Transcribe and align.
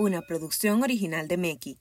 una 0.00 0.22
producción 0.22 0.82
original 0.82 1.28
de 1.28 1.36
Meki. 1.36 1.78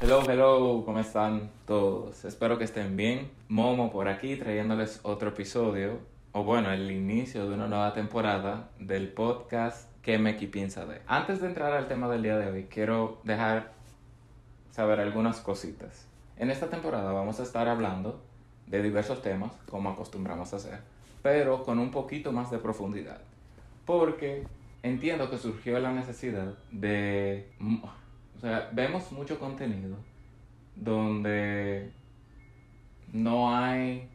Hello, 0.00 0.22
hello, 0.30 0.84
¿cómo 0.84 1.00
están 1.00 1.50
todos? 1.66 2.24
Espero 2.24 2.58
que 2.58 2.64
estén 2.64 2.96
bien. 2.96 3.28
Momo 3.48 3.90
por 3.90 4.06
aquí 4.06 4.36
trayéndoles 4.36 5.00
otro 5.02 5.30
episodio, 5.30 5.98
o 6.30 6.44
bueno, 6.44 6.70
el 6.70 6.88
inicio 6.92 7.48
de 7.48 7.54
una 7.54 7.66
nueva 7.66 7.92
temporada 7.92 8.70
del 8.78 9.08
podcast 9.08 9.90
que 10.00 10.16
Meki 10.18 10.46
piensa 10.46 10.86
de. 10.86 11.00
Antes 11.08 11.40
de 11.40 11.48
entrar 11.48 11.72
al 11.72 11.88
tema 11.88 12.08
del 12.08 12.22
día 12.22 12.38
de 12.38 12.52
hoy, 12.52 12.66
quiero 12.70 13.20
dejar 13.24 13.72
saber 14.70 15.00
algunas 15.00 15.40
cositas. 15.40 16.06
En 16.36 16.52
esta 16.52 16.70
temporada 16.70 17.10
vamos 17.10 17.40
a 17.40 17.42
estar 17.42 17.66
hablando 17.66 18.20
de 18.68 18.80
diversos 18.80 19.22
temas, 19.22 19.50
como 19.68 19.90
acostumbramos 19.90 20.52
a 20.52 20.56
hacer, 20.56 20.78
pero 21.20 21.64
con 21.64 21.80
un 21.80 21.90
poquito 21.90 22.30
más 22.30 22.52
de 22.52 22.58
profundidad. 22.58 23.18
Porque 23.84 24.44
entiendo 24.86 25.30
que 25.30 25.38
surgió 25.38 25.78
la 25.78 25.92
necesidad 25.92 26.54
de... 26.70 27.50
O 28.36 28.40
sea, 28.40 28.70
vemos 28.72 29.12
mucho 29.12 29.38
contenido 29.38 29.96
donde 30.74 31.90
no 33.12 33.54
hay 33.54 34.08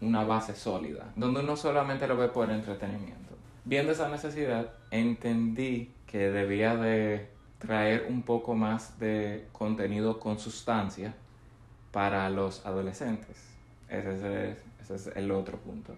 una 0.00 0.24
base 0.24 0.54
sólida, 0.54 1.12
donde 1.16 1.40
uno 1.40 1.56
solamente 1.56 2.06
lo 2.06 2.16
ve 2.16 2.28
por 2.28 2.50
entretenimiento. 2.50 3.36
Viendo 3.64 3.92
esa 3.92 4.08
necesidad, 4.08 4.72
entendí 4.90 5.92
que 6.06 6.30
debía 6.30 6.76
de 6.76 7.28
traer 7.58 8.06
un 8.08 8.22
poco 8.22 8.54
más 8.54 8.98
de 8.98 9.48
contenido 9.52 10.18
con 10.18 10.38
sustancia 10.38 11.14
para 11.92 12.30
los 12.30 12.64
adolescentes. 12.64 13.44
Ese 13.88 14.52
es 14.52 14.58
ese 14.90 15.10
es 15.10 15.16
el 15.16 15.30
otro 15.30 15.58
punto. 15.58 15.94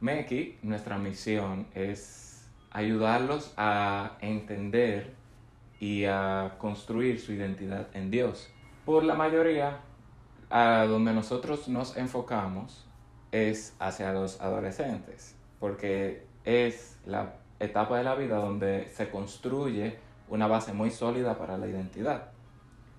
Meki, 0.00 0.58
nuestra 0.62 0.98
misión 0.98 1.66
es 1.74 2.29
ayudarlos 2.70 3.52
a 3.56 4.16
entender 4.20 5.14
y 5.80 6.04
a 6.04 6.56
construir 6.58 7.20
su 7.20 7.32
identidad 7.32 7.88
en 7.94 8.10
Dios. 8.10 8.50
Por 8.84 9.04
la 9.04 9.14
mayoría, 9.14 9.80
a 10.50 10.84
donde 10.86 11.12
nosotros 11.12 11.68
nos 11.68 11.96
enfocamos 11.96 12.86
es 13.32 13.74
hacia 13.78 14.12
los 14.12 14.40
adolescentes, 14.40 15.36
porque 15.58 16.26
es 16.44 16.98
la 17.06 17.34
etapa 17.60 17.98
de 17.98 18.04
la 18.04 18.14
vida 18.14 18.36
donde 18.36 18.88
se 18.88 19.10
construye 19.10 19.98
una 20.28 20.46
base 20.46 20.72
muy 20.72 20.90
sólida 20.90 21.38
para 21.38 21.58
la 21.58 21.66
identidad. 21.66 22.30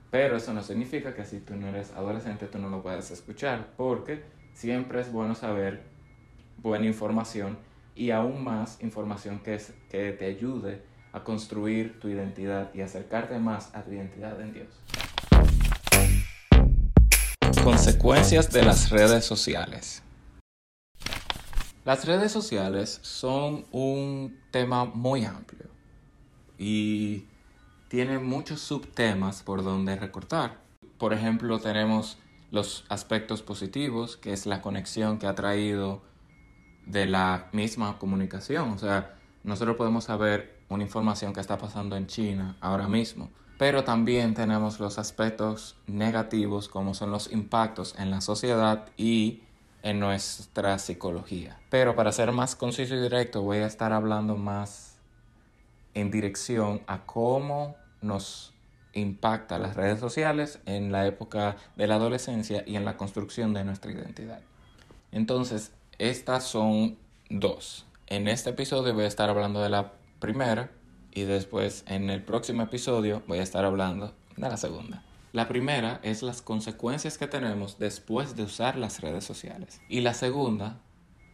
Pero 0.10 0.36
eso 0.36 0.54
no 0.54 0.62
significa 0.62 1.14
que 1.14 1.26
si 1.26 1.40
tú 1.40 1.56
no 1.56 1.68
eres 1.68 1.92
adolescente 1.92 2.48
tú 2.48 2.60
no 2.60 2.70
lo 2.70 2.82
puedes 2.82 3.12
escuchar, 3.12 3.68
porque 3.78 4.24
siempre 4.54 5.02
es 5.02 5.12
bueno 5.12 5.36
saber 5.36 5.84
buena 6.58 6.86
información 6.86 7.58
y 8.02 8.10
aún 8.10 8.44
más 8.44 8.82
información 8.82 9.42
que, 9.44 9.60
te 9.92 10.26
ayude 10.26 10.82
a 11.14 11.24
construir 11.24 12.00
tu 12.00 12.08
identidad 12.08 12.74
y 12.74 12.82
acercarte 12.82 13.38
más 13.38 13.70
a 13.76 13.84
tu 13.84 13.92
identidad 13.92 14.42
en 14.42 14.54
Dios. 14.54 14.70
Consecuencias 17.64 18.52
de 18.52 18.64
las 18.64 18.90
redes 18.90 19.24
sociales. 19.24 20.02
Las 21.86 22.06
redes 22.06 22.32
sociales 22.32 22.98
son 23.04 23.68
un 23.72 24.36
tema 24.50 24.86
muy 24.86 25.24
amplio 25.24 25.70
y 26.58 27.28
tienen 27.88 28.26
muchos 28.26 28.62
subtemas 28.62 29.44
por 29.44 29.64
donde 29.64 29.96
recortar. 29.96 30.58
Por 30.98 31.14
ejemplo, 31.14 31.60
tenemos 31.60 32.18
los 32.50 32.84
aspectos 32.90 33.44
positivos, 33.44 34.18
que 34.18 34.34
es 34.34 34.48
la 34.48 34.64
conexión 34.64 35.20
que 35.20 35.28
ha 35.28 35.36
traído 35.36 36.02
de 36.92 37.06
la 37.06 37.48
misma 37.52 37.98
comunicación. 37.98 38.72
O 38.72 38.78
sea, 38.78 39.16
nosotros 39.44 39.76
podemos 39.78 40.06
saber 40.06 40.60
una 40.70 40.84
información 40.84 41.34
que 41.34 41.40
está 41.40 41.58
pasando 41.58 41.96
en 41.96 42.08
China 42.08 42.58
ahora 42.62 42.88
mismo, 42.88 43.30
pero 43.58 43.84
también 43.84 44.34
tenemos 44.34 44.80
los 44.80 44.98
aspectos 45.00 45.76
negativos 45.88 46.68
como 46.68 46.94
son 46.94 47.12
los 47.12 47.32
impactos 47.32 47.96
en 47.98 48.12
la 48.12 48.22
sociedad 48.22 48.88
y 48.98 49.44
en 49.84 50.00
nuestra 50.00 50.78
psicología. 50.80 51.60
Pero 51.70 51.96
para 51.96 52.12
ser 52.12 52.32
más 52.32 52.56
conciso 52.56 52.96
y 52.96 53.02
directo 53.02 53.42
voy 53.42 53.58
a 53.58 53.68
estar 53.68 53.94
hablando 53.94 54.36
más 54.36 54.98
en 55.94 56.12
dirección 56.12 56.82
a 56.88 57.06
cómo 57.06 57.76
nos 58.02 58.54
impacta 58.94 59.58
las 59.58 59.76
redes 59.76 60.00
sociales 60.00 60.60
en 60.66 60.92
la 60.92 61.08
época 61.08 61.56
de 61.76 61.88
la 61.88 61.96
adolescencia 61.96 62.64
y 62.66 62.76
en 62.76 62.86
la 62.86 62.98
construcción 62.98 63.54
de 63.54 63.64
nuestra 63.64 63.92
identidad. 63.92 64.42
Entonces, 65.12 65.72
estas 66.02 66.46
son 66.46 66.98
dos. 67.30 67.86
En 68.08 68.28
este 68.28 68.50
episodio 68.50 68.92
voy 68.96 69.04
a 69.04 69.08
estar 69.08 69.30
hablando 69.30 69.62
de 69.62 69.70
la 69.70 69.94
primera 70.20 70.72
y 71.12 71.26
después 71.26 71.84
en 71.86 72.10
el 72.10 72.24
próximo 72.24 72.64
episodio 72.64 73.22
voy 73.28 73.38
a 73.38 73.44
estar 73.44 73.66
hablando 73.66 74.12
de 74.36 74.50
la 74.50 74.58
segunda. 74.58 75.04
La 75.32 75.48
primera 75.48 76.00
es 76.02 76.24
las 76.24 76.42
consecuencias 76.42 77.20
que 77.20 77.28
tenemos 77.28 77.78
después 77.78 78.36
de 78.36 78.42
usar 78.42 78.78
las 78.78 79.02
redes 79.02 79.26
sociales. 79.26 79.80
Y 79.90 80.02
la 80.02 80.16
segunda 80.16 80.80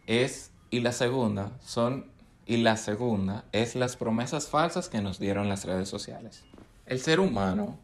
es 0.06 0.52
y 0.70 0.82
la 0.82 0.92
segunda 0.92 1.54
son 1.66 2.12
y 2.46 2.58
la 2.58 2.76
segunda 2.76 3.46
es 3.54 3.74
las 3.74 3.96
promesas 3.96 4.50
falsas 4.50 4.90
que 4.90 5.02
nos 5.02 5.18
dieron 5.18 5.48
las 5.48 5.64
redes 5.64 5.88
sociales. 5.88 6.44
El 6.86 7.00
ser 7.00 7.22
humano 7.22 7.80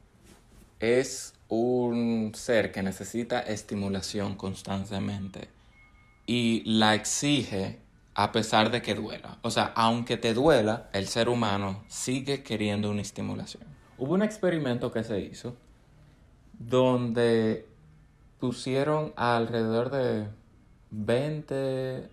es 0.82 1.34
un 1.48 2.34
ser 2.36 2.74
que 2.74 2.84
necesita 2.84 3.40
estimulación 3.40 4.36
constantemente 4.36 5.48
y 6.26 6.64
la 6.66 6.96
exige 6.96 7.80
a 8.16 8.32
pesar 8.32 8.72
de 8.72 8.82
que 8.82 8.96
duela. 8.96 9.40
O 9.42 9.52
sea, 9.52 9.74
aunque 9.76 10.18
te 10.18 10.34
duela, 10.34 10.90
el 10.94 11.08
ser 11.08 11.30
humano 11.30 11.84
sigue 11.88 12.44
queriendo 12.44 12.90
una 12.92 13.02
estimulación. 13.02 13.64
Hubo 13.98 14.14
un 14.14 14.22
experimento 14.22 14.92
que 14.92 15.04
se 15.04 15.20
hizo 15.20 15.56
donde 16.58 17.68
pusieron 18.40 19.14
alrededor 19.16 19.90
de 19.90 20.28
20, 20.92 22.10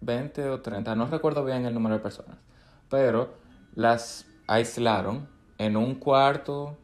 20 0.00 0.48
o 0.50 0.60
30, 0.60 0.94
no 0.96 1.06
recuerdo 1.06 1.44
bien 1.44 1.64
el 1.64 1.74
número 1.74 1.96
de 1.96 2.00
personas, 2.00 2.36
pero 2.88 3.34
las 3.74 4.26
aislaron 4.46 5.28
en 5.58 5.76
un 5.76 5.94
cuarto 5.94 6.76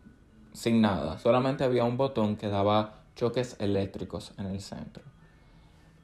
sin 0.53 0.81
nada. 0.81 1.19
Solamente 1.19 1.65
había 1.65 1.85
un 1.85 1.97
botón 1.97 2.37
que 2.37 2.49
daba 2.49 3.01
choques 3.17 3.57
eléctricos 3.59 4.33
en 4.39 4.47
el 4.47 4.61
centro. 4.61 5.10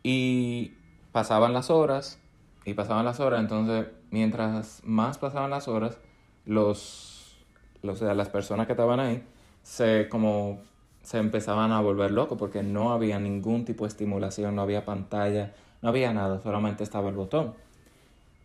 Y 0.09 0.77
pasaban 1.11 1.53
las 1.53 1.69
horas, 1.69 2.21
y 2.65 2.75
pasaban 2.75 3.05
las 3.05 3.19
horas, 3.19 3.41
entonces 3.41 3.87
mientras 4.13 4.81
más 4.85 5.19
pasaban 5.19 5.51
las 5.51 5.67
horas, 5.67 5.99
los, 6.45 7.45
los 7.83 8.01
las 8.01 8.29
personas 8.29 8.69
que 8.69 8.75
estaban 8.75 9.01
ahí 9.01 9.25
se 9.65 10.09
como 10.09 10.61
se 11.03 11.19
empezaban 11.19 11.73
a 11.73 11.81
volver 11.81 12.13
locos 12.13 12.39
porque 12.39 12.63
no 12.63 12.93
había 12.93 13.19
ningún 13.19 13.65
tipo 13.65 13.83
de 13.83 13.89
estimulación, 13.89 14.55
no 14.55 14.63
había 14.63 14.85
pantalla, 14.85 15.55
no 15.83 15.89
había 15.89 16.13
nada, 16.13 16.41
solamente 16.41 16.85
estaba 16.85 17.09
el 17.09 17.17
botón. 17.17 17.55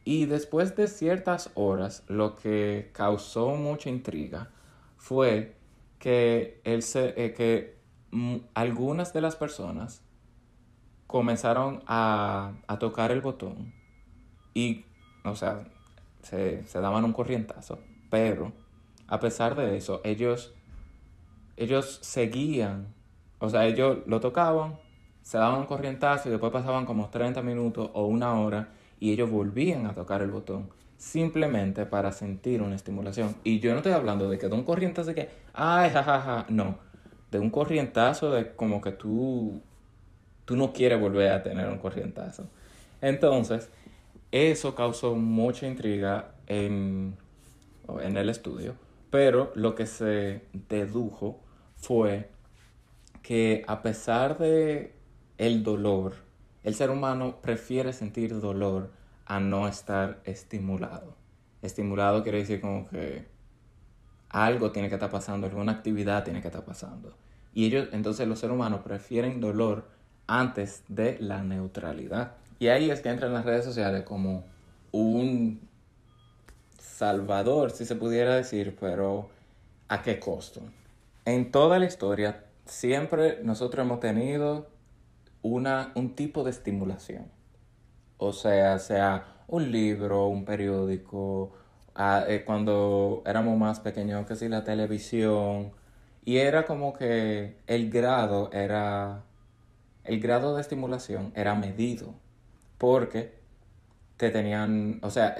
Y 0.03 0.25
después 0.25 0.75
de 0.75 0.87
ciertas 0.87 1.51
horas, 1.53 2.01
lo 2.07 2.37
que 2.37 2.89
causó 2.91 3.55
mucha 3.55 3.91
intriga 3.91 4.49
fue 4.97 5.53
que, 5.99 6.59
él 6.63 6.81
se, 6.81 7.13
eh, 7.23 7.33
que 7.33 7.77
algunas 8.55 9.13
de 9.13 9.21
las 9.21 9.35
personas 9.35 10.01
comenzaron 11.11 11.83
a, 11.85 12.53
tocar 12.79 13.11
el 13.11 13.21
botón 13.21 13.73
y, 14.53 14.85
o 15.23 15.35
sea, 15.35 15.67
se, 16.23 16.63
daban 16.73 17.03
un 17.03 17.13
corrientazo, 17.13 17.79
pero 18.09 18.53
a 19.07 19.19
pesar 19.19 19.55
de 19.55 19.77
eso, 19.77 20.01
ellos, 20.03 20.53
ellos 21.57 21.99
seguían, 22.01 22.93
o 23.39 23.49
sea, 23.49 23.65
ellos 23.65 23.99
lo 24.07 24.19
tocaban, 24.19 24.79
se 25.21 25.37
daban 25.37 25.59
un 25.59 25.65
corrientazo 25.65 26.29
y 26.29 26.31
después 26.31 26.51
pasaban 26.51 26.85
como 26.85 27.09
30 27.09 27.41
minutos 27.41 27.91
o 27.93 28.05
una 28.05 28.39
hora 28.39 28.69
y 28.99 29.11
ellos 29.11 29.29
volvían 29.29 29.85
a 29.85 29.93
tocar 29.93 30.21
el 30.21 30.31
botón 30.31 30.69
simplemente 30.97 31.85
para 31.85 32.11
sentir 32.11 32.61
una 32.61 32.75
estimulación. 32.75 33.35
Y 33.43 33.59
yo 33.59 33.71
no 33.71 33.77
estoy 33.77 33.93
hablando 33.93 34.29
de 34.29 34.37
que 34.37 34.47
de 34.47 34.53
un 34.53 34.63
corrientazo 34.63 35.09
de 35.09 35.15
que, 35.15 35.29
ay, 35.53 35.89
jajaja, 35.89 36.45
no, 36.49 36.77
de 37.31 37.39
un 37.39 37.49
corrientazo 37.49 38.31
de 38.31 38.55
como 38.55 38.81
que 38.81 38.91
tú 38.91 39.61
tú 40.51 40.57
no 40.57 40.73
quieres 40.73 40.99
volver 40.99 41.31
a 41.31 41.41
tener 41.43 41.69
un 41.69 41.77
corrientazo. 41.77 42.49
Entonces, 42.99 43.69
eso 44.33 44.75
causó 44.75 45.15
mucha 45.15 45.65
intriga 45.65 46.33
en, 46.45 47.15
en 48.01 48.17
el 48.17 48.27
estudio, 48.27 48.75
pero 49.09 49.53
lo 49.55 49.75
que 49.75 49.85
se 49.85 50.41
dedujo 50.67 51.39
fue 51.77 52.27
que 53.21 53.63
a 53.65 53.81
pesar 53.81 54.37
de 54.39 54.93
el 55.37 55.63
dolor, 55.63 56.15
el 56.65 56.75
ser 56.75 56.89
humano 56.89 57.37
prefiere 57.41 57.93
sentir 57.93 58.37
dolor 58.41 58.91
a 59.25 59.39
no 59.39 59.69
estar 59.69 60.19
estimulado. 60.25 61.15
Estimulado 61.61 62.23
quiere 62.23 62.39
decir 62.39 62.59
como 62.59 62.89
que 62.89 63.25
algo 64.27 64.73
tiene 64.73 64.89
que 64.89 64.95
estar 64.95 65.11
pasando, 65.11 65.47
alguna 65.47 65.71
actividad 65.71 66.25
tiene 66.25 66.41
que 66.41 66.49
estar 66.49 66.65
pasando. 66.65 67.15
Y 67.53 67.67
ellos, 67.67 67.87
entonces 67.93 68.27
los 68.27 68.39
seres 68.39 68.53
humanos 68.53 68.81
prefieren 68.83 69.39
dolor 69.39 70.00
antes 70.39 70.83
de 70.87 71.17
la 71.19 71.43
neutralidad. 71.43 72.33
Y 72.59 72.67
ahí 72.69 72.89
es 72.89 73.01
que 73.01 73.09
entran 73.09 73.33
las 73.33 73.45
redes 73.45 73.65
sociales 73.65 74.03
como 74.03 74.43
un 74.91 75.67
salvador, 76.79 77.71
si 77.71 77.85
se 77.85 77.95
pudiera 77.95 78.35
decir, 78.35 78.77
pero 78.79 79.29
¿a 79.89 80.01
qué 80.01 80.19
costo? 80.19 80.61
En 81.25 81.51
toda 81.51 81.79
la 81.79 81.85
historia, 81.85 82.45
siempre 82.65 83.39
nosotros 83.43 83.85
hemos 83.85 83.99
tenido 83.99 84.67
una, 85.41 85.91
un 85.95 86.15
tipo 86.15 86.43
de 86.43 86.51
estimulación. 86.51 87.25
O 88.17 88.31
sea, 88.33 88.79
sea 88.79 89.43
un 89.47 89.71
libro, 89.71 90.27
un 90.27 90.45
periódico, 90.45 91.51
eh, 91.97 92.43
cuando 92.45 93.21
éramos 93.25 93.57
más 93.57 93.81
pequeños, 93.81 94.25
que 94.25 94.35
si 94.35 94.47
la 94.47 94.63
televisión. 94.63 95.73
Y 96.23 96.37
era 96.37 96.65
como 96.65 96.93
que 96.93 97.57
el 97.67 97.89
grado 97.89 98.49
era. 98.53 99.23
El 100.03 100.19
grado 100.19 100.55
de 100.55 100.61
estimulación 100.61 101.31
era 101.35 101.55
medido. 101.55 102.13
Porque 102.77 103.33
te 104.17 104.29
tenían. 104.29 104.99
O 105.03 105.09
sea, 105.09 105.35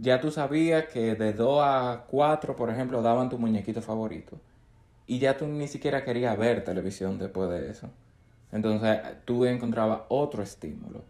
ya 0.00 0.20
tú 0.20 0.30
sabías 0.30 0.86
que 0.86 1.14
de 1.14 1.32
2 1.32 1.60
a 1.62 2.04
4, 2.08 2.56
por 2.56 2.70
ejemplo, 2.70 3.02
daban 3.02 3.28
tu 3.28 3.38
muñequito 3.38 3.82
favorito. 3.82 4.38
Y 5.06 5.18
ya 5.18 5.36
tú 5.36 5.46
ni 5.46 5.68
siquiera 5.68 6.04
querías 6.04 6.38
ver 6.38 6.64
televisión 6.64 7.18
después 7.18 7.50
de 7.50 7.70
eso. 7.70 7.90
Entonces 8.52 9.00
tú 9.24 9.44
encontrabas 9.46 10.02
otro 10.08 10.42
estímulo 10.42 11.04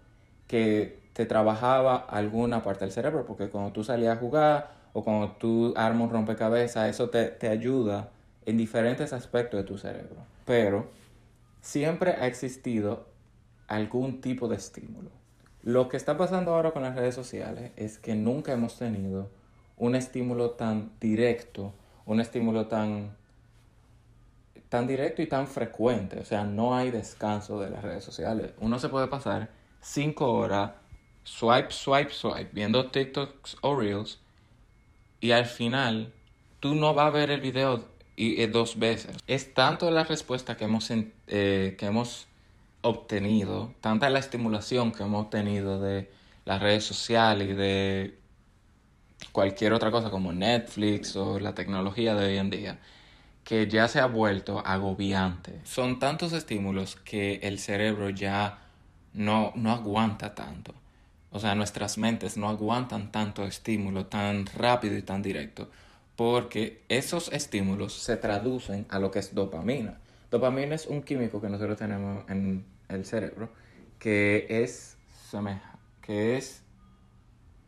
que 0.46 1.02
te 1.12 1.26
trabajaba 1.26 1.96
alguna 1.96 2.62
parte 2.62 2.84
del 2.84 2.92
cerebro, 2.92 3.26
porque 3.26 3.48
cuando 3.48 3.72
tú 3.72 3.84
salías 3.84 4.16
a 4.16 4.20
jugar 4.20 4.70
o 4.92 5.04
cuando 5.04 5.32
tú 5.32 5.74
armas 5.76 6.08
un 6.08 6.10
rompecabezas, 6.10 6.88
eso 6.88 7.10
te, 7.10 7.26
te 7.26 7.48
ayuda 7.48 8.10
en 8.46 8.56
diferentes 8.56 9.12
aspectos 9.12 9.60
de 9.60 9.64
tu 9.64 9.76
cerebro. 9.76 10.16
Pero 10.46 10.86
siempre 11.62 12.10
ha 12.10 12.26
existido 12.26 13.08
algún 13.68 14.20
tipo 14.20 14.48
de 14.48 14.56
estímulo. 14.56 15.10
Lo 15.62 15.88
que 15.88 15.96
está 15.96 16.18
pasando 16.18 16.54
ahora 16.54 16.72
con 16.72 16.82
las 16.82 16.94
redes 16.94 17.14
sociales 17.14 17.70
es 17.76 17.98
que 17.98 18.14
nunca 18.14 18.52
hemos 18.52 18.76
tenido 18.76 19.30
un 19.78 19.94
estímulo 19.94 20.50
tan 20.50 20.90
directo, 21.00 21.72
un 22.04 22.20
estímulo 22.20 22.66
tan, 22.66 23.16
tan 24.68 24.86
directo 24.86 25.22
y 25.22 25.26
tan 25.26 25.46
frecuente. 25.46 26.18
O 26.18 26.24
sea, 26.24 26.44
no 26.44 26.74
hay 26.74 26.90
descanso 26.90 27.60
de 27.60 27.70
las 27.70 27.82
redes 27.82 28.04
sociales. 28.04 28.52
Uno 28.58 28.78
se 28.78 28.88
puede 28.88 29.06
pasar 29.06 29.50
cinco 29.80 30.32
horas 30.32 30.72
swipe, 31.24 31.70
swipe, 31.70 32.10
swipe, 32.10 32.50
viendo 32.52 32.90
TikToks 32.90 33.58
o 33.62 33.76
Reels 33.76 34.20
y 35.20 35.30
al 35.30 35.46
final 35.46 36.12
tú 36.58 36.74
no 36.74 36.92
vas 36.94 37.06
a 37.06 37.10
ver 37.10 37.30
el 37.30 37.40
video 37.40 37.84
y, 38.22 38.46
dos 38.46 38.78
veces. 38.78 39.16
Es 39.26 39.54
tanto 39.54 39.90
la 39.90 40.04
respuesta 40.04 40.56
que 40.56 40.64
hemos, 40.64 40.90
eh, 40.90 41.76
que 41.78 41.86
hemos 41.86 42.26
obtenido, 42.82 43.74
tanta 43.80 44.10
la 44.10 44.18
estimulación 44.18 44.92
que 44.92 45.02
hemos 45.02 45.24
obtenido 45.26 45.80
de 45.80 46.10
las 46.44 46.60
redes 46.60 46.84
sociales 46.84 47.50
y 47.50 47.54
de 47.54 48.18
cualquier 49.30 49.72
otra 49.72 49.90
cosa 49.90 50.10
como 50.10 50.32
Netflix 50.32 51.14
o 51.16 51.38
la 51.38 51.54
tecnología 51.54 52.14
de 52.14 52.26
hoy 52.26 52.38
en 52.38 52.50
día, 52.50 52.78
que 53.44 53.68
ya 53.68 53.88
se 53.88 54.00
ha 54.00 54.06
vuelto 54.06 54.64
agobiante. 54.64 55.60
Son 55.64 55.98
tantos 55.98 56.32
estímulos 56.32 56.96
que 56.96 57.36
el 57.42 57.58
cerebro 57.58 58.10
ya 58.10 58.58
no, 59.14 59.52
no 59.54 59.72
aguanta 59.72 60.34
tanto. 60.34 60.74
O 61.30 61.40
sea, 61.40 61.54
nuestras 61.54 61.96
mentes 61.98 62.36
no 62.36 62.48
aguantan 62.48 63.10
tanto 63.10 63.44
estímulo 63.44 64.06
tan 64.06 64.46
rápido 64.46 64.96
y 64.98 65.02
tan 65.02 65.22
directo, 65.22 65.70
porque 66.22 66.84
esos 66.88 67.32
estímulos 67.32 67.92
se 67.94 68.16
traducen 68.16 68.86
a 68.90 69.00
lo 69.00 69.10
que 69.10 69.18
es 69.18 69.34
dopamina. 69.34 69.98
Dopamina 70.30 70.76
es 70.76 70.86
un 70.86 71.02
químico 71.02 71.40
que 71.40 71.48
nosotros 71.48 71.76
tenemos 71.76 72.22
en 72.30 72.64
el 72.88 73.04
cerebro 73.04 73.48
que 73.98 74.46
es, 74.48 74.96
que 76.00 76.36
es 76.36 76.62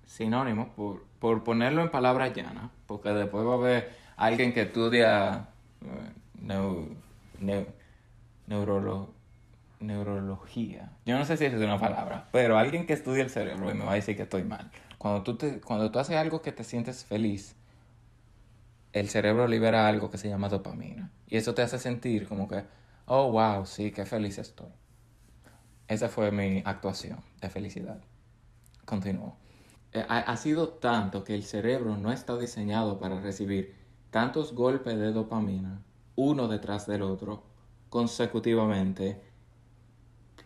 sinónimo, 0.06 0.68
por, 0.76 1.02
por 1.18 1.42
ponerlo 1.42 1.82
en 1.82 1.90
palabras 1.90 2.32
llanas, 2.32 2.70
porque 2.86 3.08
después 3.08 3.44
va 3.44 3.54
a 3.54 3.56
haber 3.56 3.90
alguien 4.16 4.52
que 4.52 4.62
estudia 4.62 5.48
eh, 5.82 7.66
neurología. 9.80 10.92
Yo 11.04 11.18
no 11.18 11.24
sé 11.24 11.36
si 11.36 11.46
es 11.46 11.54
una 11.54 11.80
palabra, 11.80 12.28
pero 12.30 12.56
alguien 12.56 12.86
que 12.86 12.92
estudia 12.92 13.24
el 13.24 13.30
cerebro 13.30 13.68
y 13.68 13.74
me 13.74 13.84
va 13.84 13.90
a 13.90 13.96
decir 13.96 14.16
que 14.16 14.22
estoy 14.22 14.44
mal. 14.44 14.70
Cuando 14.96 15.24
tú, 15.24 15.36
te, 15.36 15.60
cuando 15.60 15.90
tú 15.90 15.98
haces 15.98 16.16
algo 16.16 16.40
que 16.40 16.52
te 16.52 16.62
sientes 16.62 17.04
feliz, 17.04 17.56
el 18.94 19.08
cerebro 19.08 19.48
libera 19.48 19.88
algo 19.88 20.08
que 20.08 20.18
se 20.18 20.28
llama 20.28 20.48
dopamina. 20.48 21.10
Y 21.26 21.36
eso 21.36 21.52
te 21.52 21.62
hace 21.62 21.80
sentir 21.80 22.28
como 22.28 22.46
que, 22.46 22.64
oh, 23.06 23.32
wow, 23.32 23.66
sí, 23.66 23.90
qué 23.90 24.06
feliz 24.06 24.38
estoy. 24.38 24.70
Esa 25.88 26.08
fue 26.08 26.30
mi 26.30 26.62
actuación 26.64 27.18
de 27.40 27.50
felicidad. 27.50 28.00
Continúo. 28.84 29.36
Eh, 29.92 30.04
ha, 30.08 30.36
sido 30.36 30.68
tanto 30.68 31.24
que 31.24 31.34
el 31.34 31.42
cerebro 31.42 31.96
no 31.96 32.12
está 32.12 32.38
diseñado 32.38 33.00
para 33.00 33.20
recibir 33.20 33.74
tantos 34.10 34.54
golpes 34.54 34.96
de 34.96 35.12
dopamina, 35.12 35.82
uno 36.14 36.46
detrás 36.46 36.86
del 36.86 37.02
otro, 37.02 37.42
consecutivamente, 37.88 39.20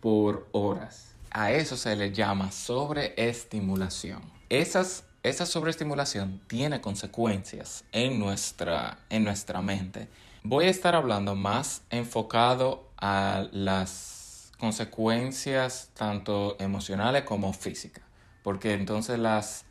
por 0.00 0.48
horas. 0.52 1.14
A 1.30 1.52
eso 1.52 1.76
se 1.76 1.94
le 1.96 2.12
llama 2.12 2.50
sobreestimulación. 2.50 4.22
Esas, 4.48 5.04
esa 5.22 5.46
sobreestimulación 5.46 6.40
tiene 6.46 6.80
consecuencias 6.80 7.84
en 7.92 8.18
nuestra, 8.18 8.98
en 9.10 9.24
nuestra 9.24 9.60
mente. 9.62 10.08
Voy 10.42 10.66
a 10.66 10.70
estar 10.70 10.94
hablando 10.94 11.34
más 11.34 11.82
enfocado 11.90 12.88
a 12.96 13.46
las 13.52 14.52
consecuencias 14.58 15.90
tanto 15.94 16.56
emocionales 16.58 17.22
como 17.22 17.52
físicas, 17.52 18.04
porque 18.42 18.74
entonces 18.74 19.18
las 19.18 19.64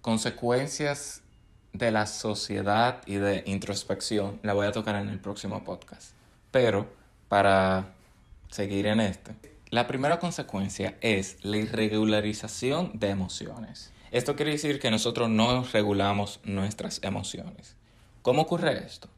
consecuencias 0.00 1.22
de 1.72 1.90
la 1.90 2.06
sociedad 2.06 3.00
y 3.06 3.14
de 3.14 3.44
introspección 3.46 4.40
la 4.42 4.52
voy 4.52 4.66
a 4.66 4.72
tocar 4.72 4.96
en 4.96 5.08
el 5.08 5.20
próximo 5.20 5.64
podcast. 5.64 6.12
Pero 6.50 6.92
para 7.28 7.94
seguir 8.50 8.86
en 8.86 9.00
este. 9.00 9.34
La 9.70 9.86
primera 9.86 10.18
consecuencia 10.18 10.98
es 11.00 11.42
la 11.42 11.56
irregularización 11.56 12.98
de 12.98 13.08
emociones. 13.08 13.91
Esto 14.12 14.36
quiere 14.36 14.52
decir 14.52 14.78
que 14.78 14.90
nosotros 14.90 15.30
no 15.30 15.64
regulamos 15.72 16.38
nuestras 16.44 17.02
emociones. 17.02 17.76
¿Cómo 18.20 18.42
ocurre 18.42 18.84
esto? 18.84 19.08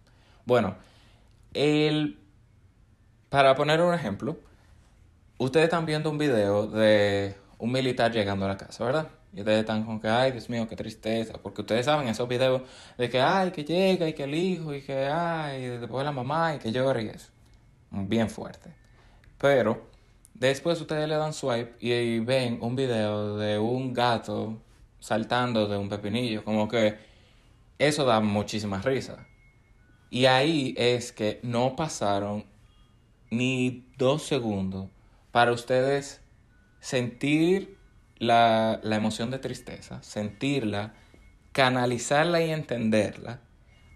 Bueno, 0.46 0.76
el, 1.52 2.17
para 3.29 3.56
poner 3.56 3.81
un 3.81 3.93
ejemplo, 3.93 4.38
ustedes 5.37 5.64
están 5.64 5.85
viendo 5.85 6.11
un 6.11 6.19
video 6.19 6.69
de 6.69 7.35
un 7.58 7.73
militar 7.73 8.12
llegando 8.12 8.44
a 8.44 8.49
la 8.50 8.56
casa, 8.56 8.85
¿verdad? 8.85 9.08
Y 9.32 9.41
ustedes 9.41 9.61
están 9.61 9.85
con 9.85 10.00
que, 10.00 10.06
ay, 10.06 10.31
Dios 10.31 10.49
mío, 10.49 10.69
qué 10.69 10.76
tristeza. 10.76 11.35
Porque 11.43 11.62
ustedes 11.62 11.87
saben 11.87 12.06
esos 12.06 12.29
videos 12.29 12.62
de 12.96 13.10
que, 13.10 13.20
ay, 13.20 13.51
que 13.51 13.65
llega 13.65 14.08
y 14.08 14.13
que 14.13 14.22
el 14.22 14.34
hijo 14.36 14.72
y 14.72 14.81
que, 14.81 15.06
ay, 15.06 15.67
después 15.67 16.05
la 16.05 16.13
mamá 16.13 16.55
y 16.55 16.58
que 16.60 16.70
llora 16.70 17.03
y 17.03 17.08
eso. 17.08 17.31
Bien 17.91 18.31
fuerte. 18.31 18.72
Pero 19.39 19.89
después 20.34 20.81
ustedes 20.81 21.08
le 21.08 21.17
dan 21.17 21.32
swipe 21.32 21.74
y, 21.81 22.20
ven 22.20 22.58
un 22.60 22.77
video 22.77 23.36
de 23.36 23.58
un 23.58 23.93
gato 23.93 24.60
saltando 25.05 25.69
de 25.69 25.77
un 25.77 25.91
pepinillo. 25.91 26.44
Como 26.44 26.67
que 26.67 26.96
eso 27.79 28.06
da 28.06 28.20
muchísima 28.20 28.81
risa. 28.81 29.27
Y 30.08 30.25
ahí 30.25 30.75
es 30.79 31.13
que 31.13 31.41
no 31.43 31.77
pasaron 31.77 32.46
ni 33.31 33.93
dos 33.99 34.23
segundos 34.23 34.89
para 35.31 35.53
ustedes 35.53 36.23
sentir 36.81 37.77
la, 38.17 38.81
la, 38.82 38.96
emoción 38.96 39.31
de 39.31 39.39
tristeza, 39.39 40.03
sentirla, 40.03 40.94
canalizarla 41.53 42.43
y 42.43 42.51
entenderla, 42.51 43.41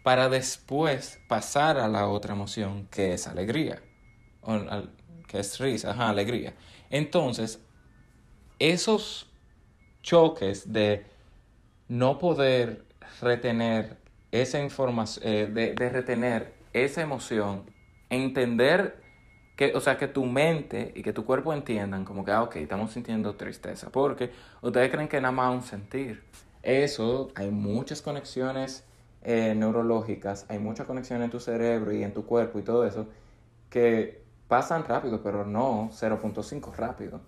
para 0.02 0.28
después 0.28 1.20
pasar 1.28 1.78
a 1.78 1.88
la 1.88 2.08
otra 2.08 2.34
emoción 2.34 2.88
que 2.90 3.14
es 3.14 3.28
alegría 3.28 3.80
que 5.26 5.38
es 5.38 5.58
risa, 5.58 5.90
ajá, 5.90 6.08
alegría. 6.08 6.54
Entonces, 6.90 7.60
esos 8.58 9.27
choques 10.08 10.72
de 10.72 11.04
no 11.88 12.18
poder 12.18 12.86
retener 13.20 13.98
esa 14.32 14.58
información, 14.58 15.24
eh, 15.26 15.74
de, 15.76 15.88
retener 15.90 16.54
esa 16.72 17.02
emoción, 17.02 17.64
entender 18.08 19.02
que, 19.54 19.74
o 19.74 19.80
sea, 19.80 19.98
que 19.98 20.08
tu 20.08 20.24
mente 20.24 20.92
y 20.94 21.02
que 21.02 21.12
tu 21.12 21.26
cuerpo 21.26 21.52
entiendan 21.52 22.06
como 22.06 22.24
que, 22.24 22.30
ah, 22.30 22.42
ok, 22.42 22.56
estamos 22.56 22.92
sintiendo 22.92 23.34
tristeza, 23.34 23.90
porque 23.90 24.30
ustedes 24.62 24.90
creen 24.90 25.08
que 25.08 25.20
nada 25.20 25.32
más 25.32 25.54
un 25.54 25.62
sentir. 25.62 26.22
Eso, 26.62 27.30
hay 27.34 27.50
muchas 27.50 28.00
conexiones 28.00 28.84
eh, 29.22 29.54
neurológicas, 29.54 30.46
hay 30.48 30.58
muchas 30.58 30.86
conexiones 30.86 31.26
en 31.26 31.30
tu 31.30 31.40
cerebro 31.40 31.92
y 31.92 32.02
en 32.02 32.14
tu 32.14 32.24
cuerpo 32.24 32.58
y 32.58 32.62
todo 32.62 32.86
eso, 32.86 33.08
que 33.68 34.22
pasan 34.48 34.84
rápido, 34.84 35.22
pero 35.22 35.44
no 35.44 35.90
0.5 35.92 36.74
rápido. 36.74 37.20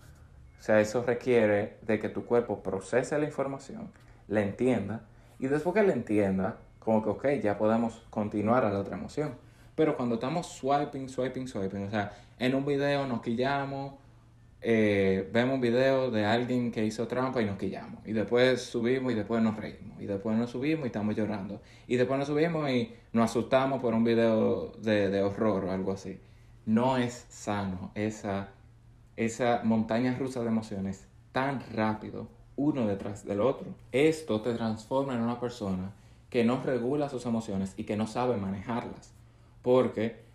O 0.60 0.62
sea, 0.62 0.80
eso 0.80 1.02
requiere 1.02 1.78
de 1.82 1.98
que 1.98 2.08
tu 2.10 2.26
cuerpo 2.26 2.62
procese 2.62 3.18
la 3.18 3.24
información, 3.24 3.90
la 4.28 4.42
entienda, 4.42 5.06
y 5.38 5.46
después 5.46 5.74
que 5.74 5.82
la 5.82 5.94
entienda, 5.94 6.58
como 6.78 7.02
que, 7.02 7.08
ok, 7.08 7.26
ya 7.42 7.58
podemos 7.58 8.06
continuar 8.10 8.64
a 8.64 8.70
la 8.70 8.78
otra 8.78 8.96
emoción. 8.96 9.34
Pero 9.74 9.96
cuando 9.96 10.16
estamos 10.16 10.46
swiping, 10.46 11.08
swiping, 11.08 11.48
swiping, 11.48 11.84
o 11.86 11.90
sea, 11.90 12.12
en 12.38 12.54
un 12.54 12.66
video 12.66 13.06
nos 13.06 13.22
quillamos 13.22 13.94
eh, 14.62 15.30
vemos 15.32 15.54
un 15.54 15.60
video 15.62 16.10
de 16.10 16.26
alguien 16.26 16.70
que 16.70 16.84
hizo 16.84 17.08
trampa 17.08 17.40
y 17.40 17.46
nos 17.46 17.56
quillamos. 17.58 18.06
Y 18.06 18.12
después 18.12 18.62
subimos 18.62 19.12
y 19.12 19.14
después 19.14 19.42
nos 19.42 19.56
reímos. 19.56 20.00
Y 20.00 20.06
después 20.06 20.36
nos 20.36 20.50
subimos 20.50 20.84
y 20.84 20.86
estamos 20.88 21.16
llorando. 21.16 21.60
Y 21.86 21.96
después 21.96 22.18
nos 22.18 22.28
subimos 22.28 22.70
y 22.70 22.92
nos 23.12 23.30
asustamos 23.30 23.80
por 23.80 23.94
un 23.94 24.04
video 24.04 24.72
de, 24.78 25.08
de 25.08 25.22
horror 25.22 25.64
o 25.64 25.72
algo 25.72 25.92
así. 25.92 26.20
No 26.66 26.98
es 26.98 27.26
sano 27.30 27.90
esa, 27.94 28.50
esa 29.24 29.62
montaña 29.64 30.16
rusa 30.18 30.40
de 30.40 30.48
emociones 30.48 31.06
tan 31.32 31.62
rápido, 31.72 32.28
uno 32.56 32.86
detrás 32.86 33.24
del 33.24 33.40
otro. 33.40 33.68
Esto 33.92 34.40
te 34.40 34.54
transforma 34.54 35.14
en 35.14 35.20
una 35.20 35.40
persona 35.40 35.92
que 36.28 36.44
no 36.44 36.62
regula 36.62 37.08
sus 37.08 37.26
emociones 37.26 37.74
y 37.76 37.84
que 37.84 37.96
no 37.96 38.06
sabe 38.06 38.36
manejarlas. 38.36 39.12
Porque 39.62 40.30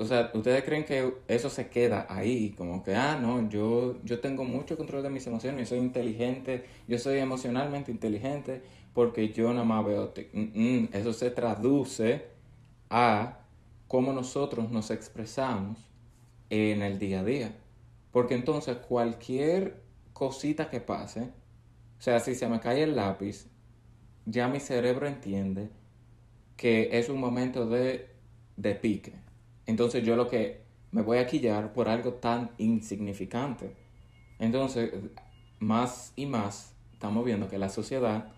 o 0.00 0.04
sea, 0.04 0.30
¿ustedes 0.32 0.62
creen 0.62 0.84
que 0.84 1.12
eso 1.26 1.50
se 1.50 1.68
queda 1.68 2.06
ahí? 2.08 2.50
Como 2.56 2.84
que, 2.84 2.94
ah, 2.94 3.18
no, 3.20 3.48
yo, 3.48 3.96
yo 4.04 4.20
tengo 4.20 4.44
mucho 4.44 4.76
control 4.76 5.02
de 5.02 5.10
mis 5.10 5.26
emociones, 5.26 5.68
yo 5.68 5.76
soy 5.76 5.84
inteligente, 5.84 6.64
yo 6.86 6.98
soy 6.98 7.18
emocionalmente 7.18 7.90
inteligente 7.90 8.62
porque 8.94 9.32
yo 9.32 9.52
nada 9.52 9.64
más 9.64 9.84
veo... 9.84 10.12
Eso 10.92 11.12
se 11.12 11.30
traduce 11.32 12.26
a 12.90 13.40
cómo 13.88 14.12
nosotros 14.12 14.70
nos 14.70 14.92
expresamos 14.92 15.78
en 16.48 16.82
el 16.82 17.00
día 17.00 17.20
a 17.20 17.24
día. 17.24 17.56
Porque 18.12 18.34
entonces 18.34 18.76
cualquier 18.78 19.82
cosita 20.12 20.70
que 20.70 20.80
pase, 20.80 21.32
o 21.98 22.00
sea, 22.00 22.20
si 22.20 22.34
se 22.34 22.48
me 22.48 22.60
cae 22.60 22.82
el 22.82 22.96
lápiz, 22.96 23.46
ya 24.26 24.48
mi 24.48 24.60
cerebro 24.60 25.06
entiende 25.06 25.70
que 26.56 26.98
es 26.98 27.08
un 27.08 27.20
momento 27.20 27.66
de, 27.66 28.10
de 28.56 28.74
pique 28.74 29.28
entonces 29.68 30.02
yo 30.02 30.16
lo 30.16 30.28
que 30.28 30.62
me 30.92 31.02
voy 31.02 31.18
a 31.18 31.26
quillar 31.26 31.74
por 31.74 31.90
algo 31.90 32.14
tan 32.14 32.52
insignificante. 32.56 33.76
Entonces, 34.38 34.90
más 35.58 36.14
y 36.16 36.24
más 36.24 36.74
estamos 36.94 37.22
viendo 37.22 37.48
que 37.48 37.58
la 37.58 37.68
sociedad 37.68 38.32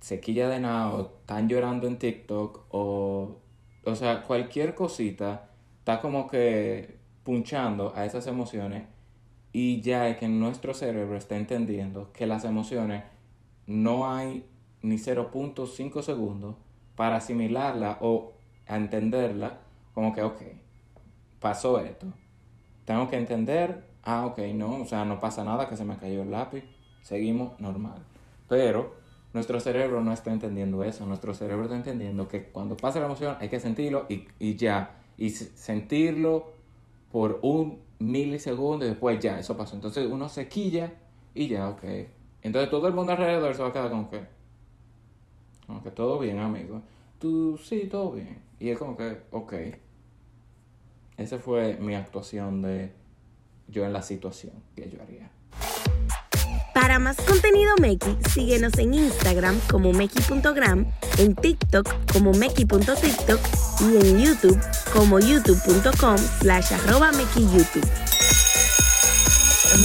se 0.00 0.18
quilla 0.18 0.48
de 0.48 0.58
nada 0.58 0.92
o 0.92 1.18
están 1.20 1.48
llorando 1.48 1.86
en 1.86 1.98
TikTok 2.00 2.66
o, 2.70 3.38
o 3.84 3.94
sea, 3.94 4.24
cualquier 4.24 4.74
cosita 4.74 5.50
está 5.78 6.00
como 6.00 6.26
que 6.26 6.97
punchando 7.28 7.92
a 7.94 8.06
esas 8.06 8.26
emociones 8.26 8.84
y 9.52 9.82
ya 9.82 10.08
es 10.08 10.16
que 10.16 10.28
nuestro 10.28 10.72
cerebro 10.72 11.14
está 11.14 11.36
entendiendo 11.36 12.10
que 12.14 12.26
las 12.26 12.46
emociones 12.46 13.04
no 13.66 14.10
hay 14.10 14.46
ni 14.80 14.96
0.5 14.96 16.00
segundos 16.00 16.56
para 16.96 17.16
asimilarla 17.16 17.98
o 18.00 18.32
entenderla 18.66 19.58
como 19.92 20.14
que, 20.14 20.22
ok, 20.22 20.40
pasó 21.38 21.78
esto. 21.80 22.06
Tengo 22.86 23.10
que 23.10 23.18
entender, 23.18 23.84
ah, 24.04 24.24
ok, 24.24 24.38
no, 24.54 24.80
o 24.80 24.86
sea, 24.86 25.04
no 25.04 25.20
pasa 25.20 25.44
nada 25.44 25.68
que 25.68 25.76
se 25.76 25.84
me 25.84 25.98
cayó 25.98 26.22
el 26.22 26.30
lápiz, 26.30 26.64
seguimos 27.02 27.60
normal. 27.60 27.98
Pero 28.48 28.94
nuestro 29.34 29.60
cerebro 29.60 30.00
no 30.02 30.14
está 30.14 30.32
entendiendo 30.32 30.82
eso, 30.82 31.04
nuestro 31.04 31.34
cerebro 31.34 31.64
está 31.64 31.76
entendiendo 31.76 32.26
que 32.26 32.44
cuando 32.44 32.74
pasa 32.74 33.00
la 33.00 33.04
emoción 33.04 33.36
hay 33.38 33.50
que 33.50 33.60
sentirlo 33.60 34.06
y, 34.08 34.26
y 34.38 34.56
ya, 34.56 35.02
y 35.18 35.28
sentirlo 35.28 36.56
por 37.10 37.38
un 37.42 37.80
milisegundo 37.98 38.84
y 38.84 38.90
después 38.90 39.18
ya, 39.20 39.38
eso 39.38 39.56
pasó. 39.56 39.74
Entonces 39.74 40.06
uno 40.10 40.28
se 40.28 40.48
quilla 40.48 40.92
y 41.34 41.48
ya, 41.48 41.68
ok. 41.68 41.84
Entonces 42.42 42.70
todo 42.70 42.86
el 42.88 42.94
mundo 42.94 43.12
alrededor 43.12 43.54
se 43.54 43.62
va 43.62 43.68
a 43.68 43.72
quedar 43.72 43.90
como 43.90 44.10
que, 44.10 44.20
como 45.66 45.82
que 45.82 45.90
todo 45.90 46.18
bien, 46.18 46.38
amigo. 46.38 46.82
Tú, 47.18 47.58
sí, 47.58 47.88
todo 47.90 48.12
bien. 48.12 48.38
Y 48.60 48.70
es 48.70 48.78
como 48.78 48.96
que, 48.96 49.22
ok. 49.30 49.54
Esa 51.16 51.38
fue 51.38 51.76
mi 51.80 51.94
actuación 51.94 52.62
de 52.62 52.92
yo 53.66 53.84
en 53.84 53.92
la 53.92 54.02
situación 54.02 54.52
que 54.76 54.88
yo 54.88 55.02
haría. 55.02 55.30
Para 56.72 57.00
más 57.00 57.16
contenido 57.16 57.74
Meki, 57.80 58.16
síguenos 58.30 58.78
en 58.78 58.94
Instagram 58.94 59.58
como 59.68 59.92
Meki.gram, 59.92 60.86
en 61.18 61.34
TikTok 61.34 61.88
como 62.12 62.32
Meki.tiktok 62.32 63.40
y 63.80 63.96
en 63.96 64.18
YouTube 64.18 64.60
como 64.92 65.18
youtube.com 65.20 66.16
slash 66.18 66.72
arroba 66.72 67.12
YouTube. 67.12 67.88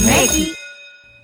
Meki. 0.04 0.54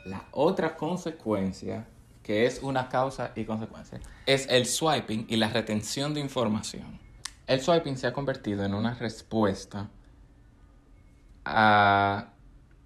La 0.05 0.25
otra 0.31 0.77
consecuencia, 0.77 1.87
que 2.23 2.47
es 2.47 2.63
una 2.63 2.89
causa 2.89 3.33
y 3.35 3.45
consecuencia, 3.45 4.01
es 4.27 4.47
el 4.49 4.67
swiping 4.67 5.27
y 5.29 5.37
la 5.37 5.49
retención 5.49 6.15
de 6.15 6.21
información. 6.21 7.01
El 7.47 7.61
swiping 7.61 7.97
se 7.97 8.07
ha 8.07 8.13
convertido 8.13 8.65
en 8.65 8.75
una 8.75 8.95
respuesta 8.95 9.89
a 11.45 12.29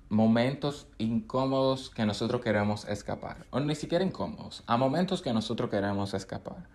momentos 0.09 0.87
incómodos 0.99 1.91
que 1.91 2.07
nosotros 2.07 2.41
queremos 2.41 2.87
escapar. 2.87 3.45
O 3.51 3.61
ni 3.61 3.75
siquiera 3.75 4.05
incómodos, 4.05 4.63
a 4.67 4.77
momentos 4.77 5.21
que 5.21 5.33
nosotros 5.33 5.69
queremos 5.69 6.15
escapar. 6.15 6.67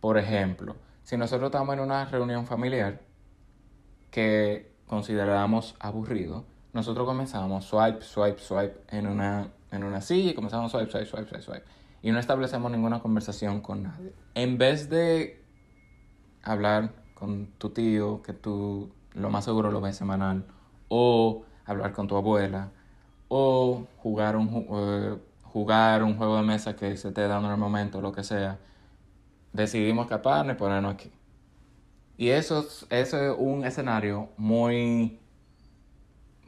Por 0.00 0.16
ejemplo, 0.16 0.76
si 1.08 1.16
nosotros 1.16 1.48
estamos 1.48 1.72
en 1.72 1.80
una 1.80 2.04
reunión 2.04 2.44
familiar 2.44 3.00
que 4.10 4.74
consideramos 4.86 5.74
aburrido, 5.80 6.44
nosotros 6.74 7.06
comenzamos 7.06 7.64
swipe, 7.64 8.02
swipe, 8.02 8.38
swipe 8.38 8.76
en 8.88 9.06
una, 9.06 9.48
en 9.70 9.84
una 9.84 10.02
silla 10.02 10.32
y 10.32 10.34
comenzamos 10.34 10.70
swipe, 10.70 10.90
swipe, 10.90 11.06
swipe, 11.06 11.26
swipe, 11.26 11.42
swipe. 11.42 11.64
Y 12.02 12.12
no 12.12 12.18
establecemos 12.18 12.70
ninguna 12.70 13.00
conversación 13.00 13.62
con 13.62 13.84
nadie. 13.84 14.12
En 14.34 14.58
vez 14.58 14.90
de 14.90 15.42
hablar 16.42 16.92
con 17.14 17.46
tu 17.56 17.70
tío, 17.70 18.20
que 18.20 18.34
tú 18.34 18.92
lo 19.14 19.30
más 19.30 19.46
seguro 19.46 19.70
lo 19.70 19.80
ves 19.80 19.96
semanal, 19.96 20.44
o 20.88 21.44
hablar 21.64 21.94
con 21.94 22.06
tu 22.06 22.18
abuela, 22.18 22.68
o 23.28 23.86
jugar 23.96 24.36
un, 24.36 24.66
eh, 24.70 25.16
jugar 25.42 26.02
un 26.02 26.18
juego 26.18 26.36
de 26.36 26.42
mesa 26.42 26.76
que 26.76 26.98
se 26.98 27.12
te 27.12 27.26
da 27.26 27.38
en 27.38 27.46
el 27.46 27.56
momento, 27.56 28.02
lo 28.02 28.12
que 28.12 28.24
sea, 28.24 28.58
decidimos 29.58 30.06
escaparnos 30.06 30.54
y 30.54 30.58
ponernos 30.58 30.94
aquí. 30.94 31.12
Y 32.16 32.30
eso, 32.30 32.66
eso 32.90 33.16
es 33.20 33.34
un 33.36 33.64
escenario 33.64 34.30
muy 34.36 35.20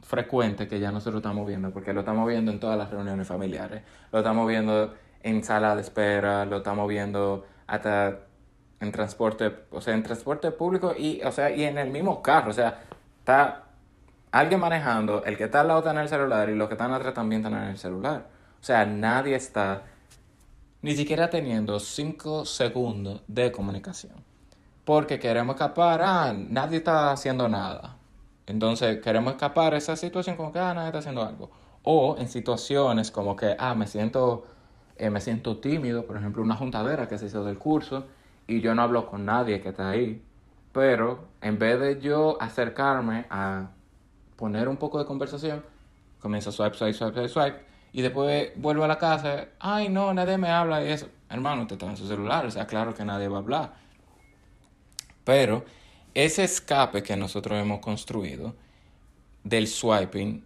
frecuente 0.01 0.67
que 0.67 0.79
ya 0.79 0.91
nosotros 0.91 1.21
estamos 1.21 1.47
viendo, 1.47 1.71
porque 1.71 1.93
lo 1.93 2.01
estamos 2.01 2.27
viendo 2.27 2.51
en 2.51 2.59
todas 2.59 2.77
las 2.77 2.89
reuniones 2.89 3.27
familiares, 3.27 3.83
lo 4.11 4.19
estamos 4.19 4.47
viendo 4.47 4.93
en 5.23 5.43
sala 5.43 5.75
de 5.75 5.81
espera, 5.81 6.45
lo 6.45 6.57
estamos 6.57 6.89
viendo 6.89 7.45
hasta 7.67 8.19
en 8.81 8.91
transporte, 8.91 9.53
o 9.69 9.79
sea, 9.79 9.93
en 9.93 10.03
transporte 10.03 10.51
público 10.51 10.93
y, 10.97 11.21
o 11.23 11.31
sea, 11.31 11.51
y 11.51 11.63
en 11.63 11.77
el 11.77 11.91
mismo 11.91 12.21
carro, 12.21 12.49
o 12.49 12.53
sea, 12.53 12.83
está 13.19 13.63
alguien 14.31 14.59
manejando, 14.59 15.23
el 15.23 15.37
que 15.37 15.45
está 15.45 15.61
al 15.61 15.67
lado 15.67 15.79
está 15.79 15.91
en 15.91 15.99
el 15.99 16.09
celular 16.09 16.49
y 16.49 16.55
los 16.55 16.67
que 16.67 16.73
están 16.73 16.91
atrás 16.91 17.13
también 17.13 17.45
están 17.45 17.61
en 17.61 17.69
el 17.69 17.77
celular. 17.77 18.27
O 18.59 18.63
sea, 18.63 18.85
nadie 18.85 19.35
está 19.35 19.83
ni 20.81 20.95
siquiera 20.95 21.29
teniendo 21.29 21.79
cinco 21.79 22.45
segundos 22.45 23.21
de 23.27 23.51
comunicación. 23.51 24.13
Porque 24.83 25.19
queremos 25.19 25.55
escapar, 25.55 26.01
ah, 26.03 26.33
nadie 26.35 26.77
está 26.77 27.11
haciendo 27.11 27.47
nada. 27.47 27.97
Entonces 28.47 28.99
queremos 29.01 29.33
escapar 29.33 29.73
de 29.73 29.77
esa 29.77 29.95
situación 29.95 30.35
como 30.35 30.51
que, 30.51 30.59
ah, 30.59 30.73
nadie 30.73 30.87
está 30.87 30.99
haciendo 30.99 31.23
algo. 31.23 31.51
O 31.83 32.15
en 32.17 32.27
situaciones 32.27 33.11
como 33.11 33.35
que, 33.35 33.55
ah, 33.59 33.75
me 33.75 33.87
siento, 33.87 34.45
eh, 34.97 35.09
me 35.09 35.21
siento 35.21 35.57
tímido, 35.57 36.05
por 36.05 36.17
ejemplo, 36.17 36.41
una 36.41 36.55
juntadera 36.55 37.07
que 37.07 37.17
se 37.17 37.27
hizo 37.27 37.43
del 37.43 37.57
curso 37.57 38.05
y 38.47 38.61
yo 38.61 38.73
no 38.75 38.81
hablo 38.81 39.07
con 39.07 39.25
nadie 39.25 39.61
que 39.61 39.69
está 39.69 39.91
ahí. 39.91 40.23
Pero 40.73 41.25
en 41.41 41.59
vez 41.59 41.79
de 41.79 41.99
yo 42.01 42.37
acercarme 42.41 43.25
a 43.29 43.69
poner 44.35 44.67
un 44.67 44.77
poco 44.77 44.97
de 44.99 45.05
conversación, 45.05 45.63
comienzo 46.19 46.51
swipe, 46.51 46.75
swipe, 46.75 46.93
swipe, 46.93 47.13
swipe, 47.13 47.29
swipe, 47.29 47.70
y 47.93 48.01
después 48.01 48.51
vuelvo 48.55 48.83
a 48.83 48.87
la 48.87 48.97
casa, 48.97 49.47
ay 49.59 49.89
no, 49.89 50.13
nadie 50.13 50.37
me 50.37 50.49
habla 50.49 50.83
y 50.83 50.89
eso. 50.89 51.09
Hermano, 51.29 51.63
usted 51.63 51.75
está 51.75 51.87
en 51.87 51.97
su 51.97 52.07
celular, 52.07 52.45
o 52.45 52.51
sea, 52.51 52.67
claro 52.67 52.93
que 52.93 53.05
nadie 53.05 53.27
va 53.27 53.37
a 53.37 53.41
hablar. 53.41 53.73
Pero 55.23 55.65
ese 56.13 56.43
escape 56.43 57.03
que 57.03 57.15
nosotros 57.15 57.59
hemos 57.59 57.79
construido 57.79 58.53
del 59.43 59.67
swiping 59.67 60.43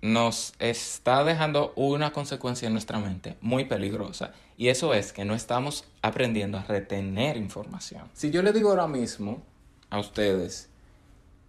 nos 0.00 0.54
está 0.58 1.24
dejando 1.24 1.72
una 1.74 2.12
consecuencia 2.12 2.66
en 2.66 2.72
nuestra 2.72 2.98
mente 2.98 3.36
muy 3.40 3.64
peligrosa. 3.64 4.32
Y 4.56 4.68
eso 4.68 4.94
es 4.94 5.12
que 5.12 5.24
no 5.24 5.34
estamos 5.34 5.84
aprendiendo 6.02 6.58
a 6.58 6.62
retener 6.62 7.36
información. 7.36 8.04
Si 8.12 8.30
yo 8.30 8.42
le 8.42 8.52
digo 8.52 8.70
ahora 8.70 8.86
mismo 8.86 9.42
a 9.90 9.98
ustedes, 9.98 10.68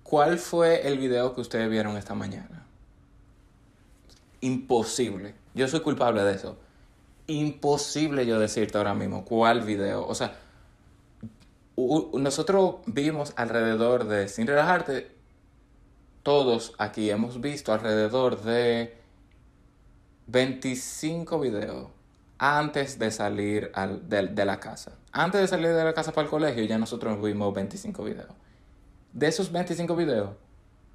¿cuál 0.04 0.40
fue 0.40 0.88
el 0.88 0.98
video 0.98 1.36
que 1.36 1.42
ustedes 1.42 1.70
vieron 1.70 1.96
esta 1.98 2.16
mañana? 2.16 2.66
Imposible. 4.42 5.36
Yo 5.54 5.68
soy 5.68 5.82
culpable 5.82 6.24
de 6.24 6.34
eso. 6.34 6.58
Imposible 7.28 8.26
yo 8.26 8.40
decirte 8.40 8.78
ahora 8.78 8.94
mismo 8.94 9.26
cuál 9.26 9.62
video. 9.62 10.08
O 10.08 10.16
sea, 10.16 10.36
nosotros 12.14 12.76
vimos 12.86 13.34
alrededor 13.36 14.06
de, 14.08 14.28
sin 14.28 14.48
relajarte, 14.48 15.12
todos 16.24 16.74
aquí 16.78 17.10
hemos 17.10 17.40
visto 17.40 17.74
alrededor 17.74 18.42
de 18.42 18.98
25 20.28 21.40
videos 21.40 21.88
antes 22.38 23.00
de 23.00 23.12
salir 23.12 23.72
de, 24.08 24.46
la 24.46 24.60
casa. 24.60 24.94
Antes 25.12 25.42
de 25.42 25.48
salir 25.48 25.70
de 25.70 25.84
la 25.84 25.94
casa 25.94 26.12
para 26.12 26.26
el 26.26 26.30
colegio 26.30 26.64
ya 26.64 26.78
nosotros 26.78 27.22
vimos 27.22 27.54
25 27.54 28.04
videos. 28.04 28.32
De 29.14 29.28
esos 29.28 29.52
25 29.52 29.96
videos, 29.96 30.32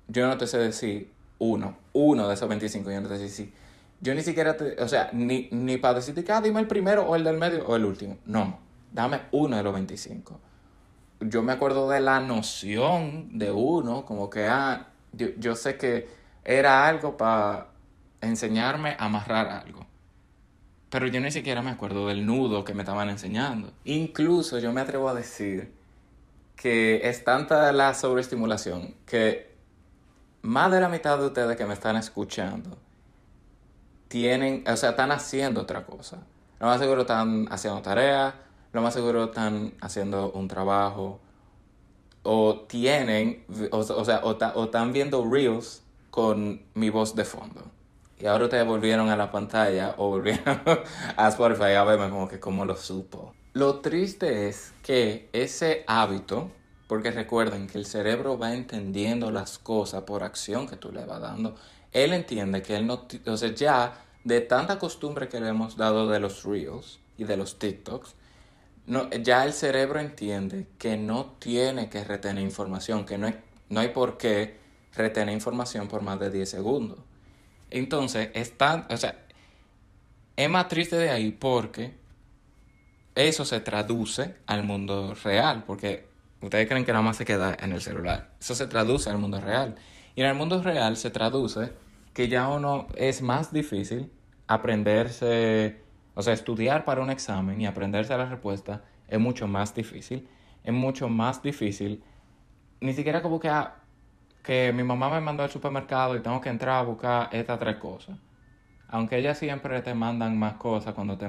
yo 0.09 0.27
no 0.27 0.39
te 0.39 0.47
sé 0.47 0.59
decir 0.59 1.13
uno, 1.39 1.77
uno 1.93 2.29
de 2.29 2.35
esos 2.35 2.49
25. 2.49 2.91
Y 2.91 2.95
entonces 2.95 3.33
sí, 3.33 3.53
yo 4.01 4.15
ni 4.15 4.23
siquiera, 4.23 4.57
te, 4.57 4.81
o 4.83 4.89
sea, 4.89 5.11
ni, 5.13 5.49
ni 5.51 5.77
para 5.79 5.95
decirte 5.95 6.25
que 6.25 6.33
ah, 6.33 6.41
dime 6.41 6.61
el 6.61 6.67
primero 6.67 7.05
o 7.05 7.17
el 7.17 7.25
del 7.25 7.39
medio 7.39 7.67
o 7.67 7.77
el 7.77 7.85
último. 7.85 8.19
No, 8.27 8.59
dame 8.93 9.23
uno 9.33 9.57
de 9.57 9.63
los 9.63 9.73
25. 9.75 10.41
Yo 11.21 11.43
me 11.43 11.53
acuerdo 11.53 11.89
de 11.89 12.01
la 12.01 12.21
noción 12.21 13.39
de 13.39 13.51
uno, 13.51 14.05
como 14.05 14.29
que, 14.29 14.47
ah, 14.47 14.89
yo, 15.13 15.29
yo 15.39 15.55
sé 15.57 15.77
que 15.77 16.09
era 16.45 16.87
algo 16.87 17.17
para 17.17 17.69
enseñarme 18.21 18.97
a 18.99 19.07
amarrar 19.07 19.49
algo. 19.49 19.87
Pero 20.91 21.07
yo 21.09 21.21
ni 21.21 21.31
siquiera 21.31 21.63
me 21.63 21.71
acuerdo 21.71 22.07
del 22.07 22.25
nudo 22.25 22.65
que 22.65 22.75
me 22.75 22.83
estaban 22.83 23.09
enseñando. 23.09 23.73
Incluso 23.85 24.59
yo 24.59 24.73
me 24.73 24.81
atrevo 24.81 25.09
a 25.09 25.15
decir 25.15 25.73
que 26.57 27.09
es 27.09 27.25
tanta 27.25 27.73
la 27.73 27.95
sobreestimulación 27.95 28.95
que 29.07 29.54
más 30.45 30.71
de 30.71 30.81
la 30.81 30.89
mitad 30.89 31.19
de 31.19 31.27
ustedes 31.27 31.57
que 31.57 31.65
me 31.65 31.73
están 31.73 31.97
escuchando 31.97 32.77
tienen, 34.09 34.63
o 34.69 34.77
sea, 34.77 34.91
están 34.91 35.11
haciendo 35.11 35.63
otra 35.63 35.85
cosa. 35.87 36.19
Lo 36.61 36.67
más 36.67 36.79
seguro 36.79 37.01
están 37.01 37.47
haciendo 37.51 37.81
tareas, 37.81 38.35
lo 38.73 38.83
más 38.83 38.93
seguro 38.93 39.25
están 39.25 39.73
haciendo 39.81 40.31
un 40.33 40.47
trabajo, 40.47 41.19
o 42.23 42.61
tienen, 42.69 43.45
o, 43.71 43.83
sea, 44.05 44.21
o, 44.23 44.65
están 44.65 44.93
viendo 44.93 45.29
reels 45.29 45.83
con 46.11 46.63
mi 46.75 46.91
voz 46.91 47.17
de 47.17 47.25
fondo. 47.25 47.63
Y 48.21 48.27
ahora 48.27 48.45
ustedes 48.45 48.67
volvieron 48.67 49.09
a 49.09 49.17
la 49.17 49.33
pantalla 49.33 49.95
o 49.97 50.11
volvieron 50.11 50.61
a 51.17 51.29
Spotify 51.29 51.73
a 51.73 51.85
verme 51.85 52.11
como 52.11 52.29
que 52.29 52.39
como 52.39 52.65
lo 52.67 52.77
supo. 52.77 53.35
Lo 53.55 53.81
triste 53.81 54.49
es 54.49 54.75
que 54.83 55.29
ese 55.33 55.85
hábito, 55.87 56.51
porque 56.95 57.11
recuerden 57.11 57.67
que 57.67 57.77
el 57.77 57.87
cerebro 57.87 58.39
va 58.39 58.55
entendiendo 58.55 59.33
las 59.33 59.59
cosas 59.59 60.05
por 60.05 60.23
acción 60.23 60.69
que 60.69 60.77
tú 60.77 60.93
le 60.93 61.05
vas 61.05 61.21
dando, 61.21 61.57
él 61.91 62.13
entiende 62.13 62.63
que 62.63 62.77
él 62.77 62.87
no, 62.87 63.09
o 63.27 63.37
sea, 63.37 63.53
ya 63.53 64.05
de 64.23 64.41
tanta 64.41 64.79
costumbre 64.79 65.27
que 65.29 65.41
le 65.41 65.49
hemos 65.49 65.77
dado 65.77 66.09
de 66.09 66.21
los 66.21 66.45
reels 66.45 67.01
y 67.19 67.25
de 67.25 67.37
los 67.37 67.59
TikToks, 67.59 68.15
no, 68.87 69.11
ya 69.11 69.45
el 69.45 69.53
cerebro 69.55 69.99
entiende 69.99 70.69
que 70.79 70.97
no 70.97 71.35
tiene 71.41 71.91
que 71.91 72.05
retener 72.05 72.45
información, 72.45 73.05
que 73.05 73.19
no 73.19 73.27
hay, 73.27 73.41
no 73.71 73.81
hay 73.81 73.89
por 73.89 74.17
qué 74.17 74.57
retener 74.95 75.35
información 75.35 75.89
por 75.89 76.01
más 76.01 76.21
de 76.21 76.31
10 76.31 76.49
segundos. 76.49 77.01
Entonces, 77.73 78.31
es 78.35 78.53
o 78.89 78.97
sea, 78.97 79.19
es 80.37 80.49
más 80.49 80.69
triste 80.69 80.95
de 80.95 81.11
ahí 81.11 81.33
porque 81.33 81.93
eso 83.17 83.45
se 83.45 83.59
traduce 83.59 84.37
al 84.47 84.63
mundo 84.63 85.17
real, 85.25 85.65
porque 85.67 86.14
ustedes 86.45 86.69
creen 86.69 86.85
que 86.85 86.93
nada 86.93 87.03
más 87.03 87.17
se 87.17 87.25
queda 87.25 87.57
en 87.61 87.73
el 87.73 87.81
celular. 87.81 88.31
Eso 88.41 88.55
se 88.55 88.67
traduce 88.67 89.11
al 89.11 89.19
mundo 89.19 89.41
real. 89.41 89.77
Y 90.15 90.21
en 90.21 90.29
el 90.29 90.35
mundo 90.35 90.63
real 90.63 90.97
se 90.97 91.11
traduce 91.11 91.73
que 92.13 92.29
ya 92.29 92.49
uno 92.49 92.87
es 92.97 93.23
más 93.23 93.53
difícil 93.53 94.13
aprenderse, 94.47 95.83
o 96.15 96.23
sea, 96.23 96.33
estudiar 96.33 96.85
para 96.85 97.01
un 97.01 97.11
examen 97.11 97.61
y 97.61 97.67
aprenderse 97.67 98.17
la 98.17 98.27
respuesta 98.27 98.85
es 99.09 99.19
mucho 99.19 99.49
más 99.49 99.75
difícil. 99.75 100.29
Es 100.63 100.73
mucho 100.73 101.09
más 101.09 101.43
difícil. 101.43 102.03
Ni 102.81 102.93
siquiera 102.93 103.23
como 103.23 103.41
que, 103.41 103.49
ah, 103.49 103.77
que 104.43 104.73
mi 104.73 104.83
mamá 104.83 105.11
me 105.11 105.21
mandó 105.21 105.43
al 105.43 105.51
supermercado 105.51 106.17
y 106.17 106.21
tengo 106.21 106.41
que 106.41 106.51
entrar 106.51 106.77
a 106.77 106.83
buscar 106.83 107.29
estas 107.33 107.59
tres 107.59 107.77
cosas. 107.77 108.17
Aunque 108.89 109.19
ellas 109.19 109.39
siempre 109.39 109.81
te 109.83 109.95
mandan 109.95 110.39
más 110.39 110.55
cosas 110.55 110.95
cuando 110.95 111.19
te, 111.19 111.29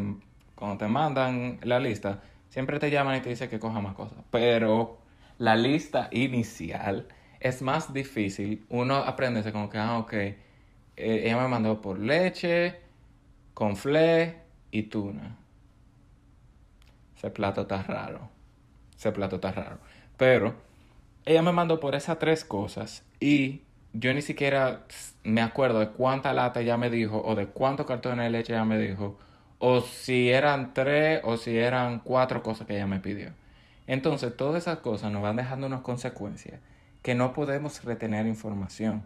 cuando 0.54 0.78
te 0.78 0.88
mandan 0.88 1.60
la 1.64 1.80
lista, 1.80 2.22
siempre 2.50 2.80
te 2.80 2.92
llaman 2.92 3.18
y 3.18 3.22
te 3.22 3.30
dicen 3.30 3.50
que 3.50 3.60
coja 3.60 3.82
más 3.82 3.96
cosas. 3.96 4.20
Pero 4.30 5.05
la 5.38 5.56
lista 5.56 6.10
inicial 6.12 7.08
es 7.40 7.62
más 7.62 7.94
difícil. 7.94 8.66
Uno 8.70 8.96
aprende 8.96 9.52
como 9.52 9.70
que, 9.70 9.78
ah, 9.78 9.98
ok, 10.00 10.14
eh, 10.14 10.36
ella 10.98 11.38
me 11.38 11.48
mandó 11.48 11.82
por 11.82 12.00
leche, 12.00 12.80
con 13.54 13.76
fle 13.76 14.36
y 14.72 14.84
tuna. 14.84 15.38
Ese 17.18 17.30
plato 17.30 17.62
está 17.62 17.84
raro. 17.84 18.30
Ese 18.98 19.12
plato 19.12 19.36
está 19.36 19.52
raro. 19.52 19.80
Pero 20.18 20.56
ella 21.26 21.42
me 21.42 21.52
mandó 21.52 21.80
por 21.80 21.96
esas 21.96 22.20
tres 22.20 22.46
cosas 22.46 23.04
y 23.20 23.62
yo 23.94 24.14
ni 24.14 24.22
siquiera 24.22 24.86
me 25.24 25.42
acuerdo 25.42 25.80
de 25.80 25.90
cuánta 25.90 26.34
lata 26.34 26.62
ella 26.62 26.78
me 26.78 26.90
dijo 26.90 27.22
o 27.26 27.36
de 27.36 27.48
cuántos 27.48 27.86
cartones 27.86 28.26
de 28.26 28.30
leche 28.30 28.54
ella 28.54 28.66
me 28.66 28.78
dijo 28.78 29.18
o 29.60 29.82
si 29.82 30.30
eran 30.30 30.74
tres 30.74 31.22
o 31.24 31.38
si 31.38 31.58
eran 31.58 32.00
cuatro 32.00 32.44
cosas 32.44 32.68
que 32.68 32.76
ella 32.76 32.88
me 32.88 33.00
pidió. 33.00 33.32
Entonces 33.88 34.36
todas 34.36 34.64
esas 34.64 34.80
cosas 34.80 35.12
nos 35.12 35.22
van 35.22 35.36
dejando 35.36 35.68
unas 35.68 35.82
consecuencias 35.82 36.60
que 37.02 37.16
no 37.16 37.34
podemos 37.34 37.84
retener 37.84 38.26
información. 38.26 39.06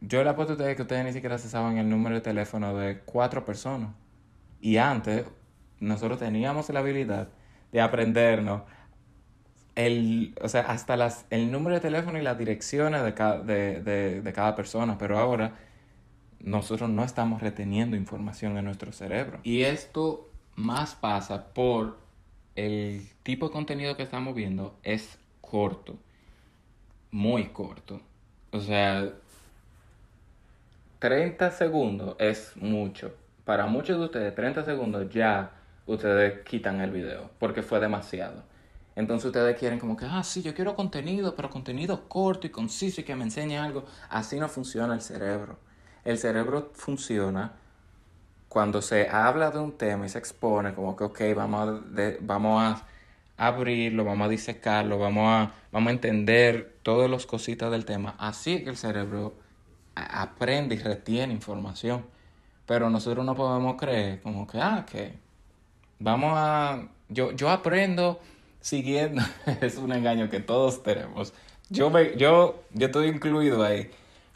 Yo 0.00 0.22
le 0.22 0.30
apuesto 0.30 0.52
a 0.52 0.56
ustedes 0.56 0.76
que 0.76 0.82
ustedes 0.82 1.04
ni 1.04 1.12
siquiera 1.12 1.38
se 1.38 1.48
saben 1.48 1.78
el 1.78 1.88
número 1.88 2.16
de 2.16 2.20
teléfono 2.20 2.76
de 2.76 3.00
cuatro 3.00 3.44
personas. 3.44 3.90
Y 4.60 4.76
antes, 4.76 5.24
nosotros 5.80 6.18
teníamos 6.18 6.68
la 6.68 6.80
habilidad 6.80 7.28
de 7.72 7.80
aprendernos 7.80 8.62
el, 9.74 10.34
o 10.42 10.48
sea, 10.48 10.62
hasta 10.62 10.96
las, 10.96 11.26
el 11.30 11.52
número 11.52 11.74
de 11.74 11.80
teléfono 11.80 12.18
y 12.18 12.22
las 12.22 12.38
direcciones 12.38 13.02
de 13.02 13.14
cada, 13.14 13.40
de, 13.40 13.82
de, 13.82 14.22
de 14.22 14.32
cada 14.32 14.56
persona, 14.56 14.96
pero 14.98 15.18
ahora 15.18 15.54
nosotros 16.40 16.88
no 16.88 17.04
estamos 17.04 17.42
reteniendo 17.42 17.96
información 17.96 18.56
en 18.56 18.64
nuestro 18.64 18.92
cerebro. 18.92 19.40
Y 19.42 19.62
esto 19.62 20.30
más 20.54 20.94
pasa 20.94 21.52
por 21.52 21.98
el 22.56 23.08
tipo 23.22 23.46
de 23.46 23.52
contenido 23.52 23.96
que 23.96 24.02
estamos 24.02 24.34
viendo 24.34 24.76
es 24.82 25.18
corto, 25.40 25.96
muy 27.10 27.48
corto. 27.48 28.00
O 28.50 28.60
sea, 28.60 29.12
30 30.98 31.50
segundos 31.50 32.16
es 32.18 32.52
mucho. 32.56 33.14
Para 33.44 33.66
muchos 33.66 33.98
de 33.98 34.04
ustedes, 34.06 34.34
30 34.34 34.64
segundos 34.64 35.08
ya 35.10 35.52
ustedes 35.86 36.42
quitan 36.44 36.80
el 36.80 36.90
video 36.90 37.30
porque 37.38 37.62
fue 37.62 37.78
demasiado. 37.78 38.42
Entonces 38.96 39.26
ustedes 39.26 39.58
quieren 39.58 39.78
como 39.78 39.96
que, 39.96 40.06
ah, 40.06 40.22
sí, 40.24 40.42
yo 40.42 40.54
quiero 40.54 40.74
contenido, 40.74 41.36
pero 41.36 41.50
contenido 41.50 42.08
corto 42.08 42.46
y 42.46 42.50
conciso 42.50 43.02
y 43.02 43.04
que 43.04 43.14
me 43.14 43.24
enseñe 43.24 43.58
algo. 43.58 43.84
Así 44.08 44.40
no 44.40 44.48
funciona 44.48 44.94
el 44.94 45.02
cerebro. 45.02 45.58
El 46.02 46.16
cerebro 46.16 46.70
funciona 46.72 47.52
cuando 48.56 48.80
se 48.80 49.06
habla 49.10 49.50
de 49.50 49.58
un 49.58 49.72
tema 49.72 50.06
y 50.06 50.08
se 50.08 50.18
expone 50.18 50.72
como 50.72 50.96
que, 50.96 51.04
ok, 51.04 51.20
vamos 51.36 51.68
a, 51.68 51.82
vamos 52.20 52.62
a 52.62 52.86
abrirlo, 53.36 54.02
vamos 54.02 54.28
a 54.28 54.30
disecarlo, 54.30 54.98
vamos 54.98 55.28
a, 55.28 55.52
vamos 55.70 55.90
a 55.90 55.92
entender 55.92 56.78
todas 56.82 57.10
las 57.10 57.26
cositas 57.26 57.70
del 57.70 57.84
tema. 57.84 58.14
Así 58.18 58.64
que 58.64 58.70
el 58.70 58.78
cerebro 58.78 59.34
aprende 59.94 60.74
y 60.74 60.78
retiene 60.78 61.34
información. 61.34 62.06
Pero 62.64 62.88
nosotros 62.88 63.26
no 63.26 63.34
podemos 63.34 63.76
creer 63.76 64.22
como 64.22 64.46
que, 64.46 64.58
ah, 64.58 64.86
que 64.90 65.12
vamos 65.98 66.32
a... 66.34 66.88
Yo, 67.10 67.32
yo 67.32 67.50
aprendo 67.50 68.20
siguiendo. 68.62 69.20
es 69.60 69.76
un 69.76 69.92
engaño 69.92 70.30
que 70.30 70.40
todos 70.40 70.82
tenemos. 70.82 71.34
Yo, 71.68 71.90
me, 71.90 72.16
yo, 72.16 72.62
yo 72.72 72.86
estoy 72.86 73.08
incluido 73.08 73.62
ahí. 73.62 73.90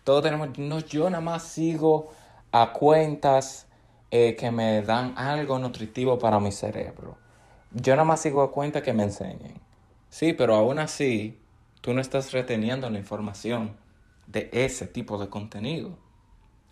Todos 0.04 0.22
tenemos... 0.22 0.58
No, 0.58 0.80
yo 0.80 1.08
nada 1.08 1.22
más 1.22 1.42
sigo 1.44 2.12
a 2.52 2.74
cuentas 2.74 3.66
eh, 4.10 4.36
que 4.36 4.50
me 4.50 4.82
dan 4.82 5.14
algo 5.16 5.58
nutritivo 5.58 6.18
para 6.18 6.40
mi 6.40 6.52
cerebro. 6.52 7.16
Yo 7.72 7.94
nada 7.94 8.04
más 8.04 8.20
sigo 8.20 8.42
a 8.42 8.50
cuentas 8.50 8.82
que 8.82 8.92
me 8.92 9.04
enseñen. 9.04 9.54
Sí, 10.08 10.32
pero 10.32 10.56
aún 10.56 10.78
así, 10.78 11.38
tú 11.80 11.94
no 11.94 12.00
estás 12.00 12.32
reteniendo 12.32 12.90
la 12.90 12.98
información 12.98 13.76
de 14.26 14.48
ese 14.52 14.86
tipo 14.86 15.18
de 15.18 15.28
contenido. 15.28 15.96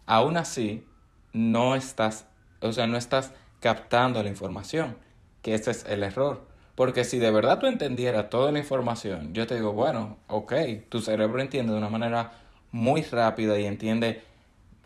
Aún 0.06 0.36
así, 0.36 0.84
no 1.32 1.76
estás, 1.76 2.26
o 2.60 2.72
sea, 2.72 2.86
no 2.86 2.96
estás 2.96 3.32
captando 3.60 4.22
la 4.22 4.28
información, 4.28 4.96
que 5.42 5.54
ese 5.54 5.70
es 5.70 5.84
el 5.84 6.02
error. 6.02 6.46
Porque 6.74 7.04
si 7.04 7.18
de 7.18 7.30
verdad 7.30 7.58
tú 7.58 7.66
entendieras 7.66 8.30
toda 8.30 8.52
la 8.52 8.60
información, 8.60 9.32
yo 9.34 9.46
te 9.46 9.56
digo, 9.56 9.72
bueno, 9.72 10.18
ok, 10.28 10.54
tu 10.88 11.00
cerebro 11.00 11.40
entiende 11.40 11.72
de 11.72 11.78
una 11.78 11.90
manera 11.90 12.32
muy 12.70 13.02
rápida 13.02 13.58
y 13.58 13.66
entiende 13.66 14.22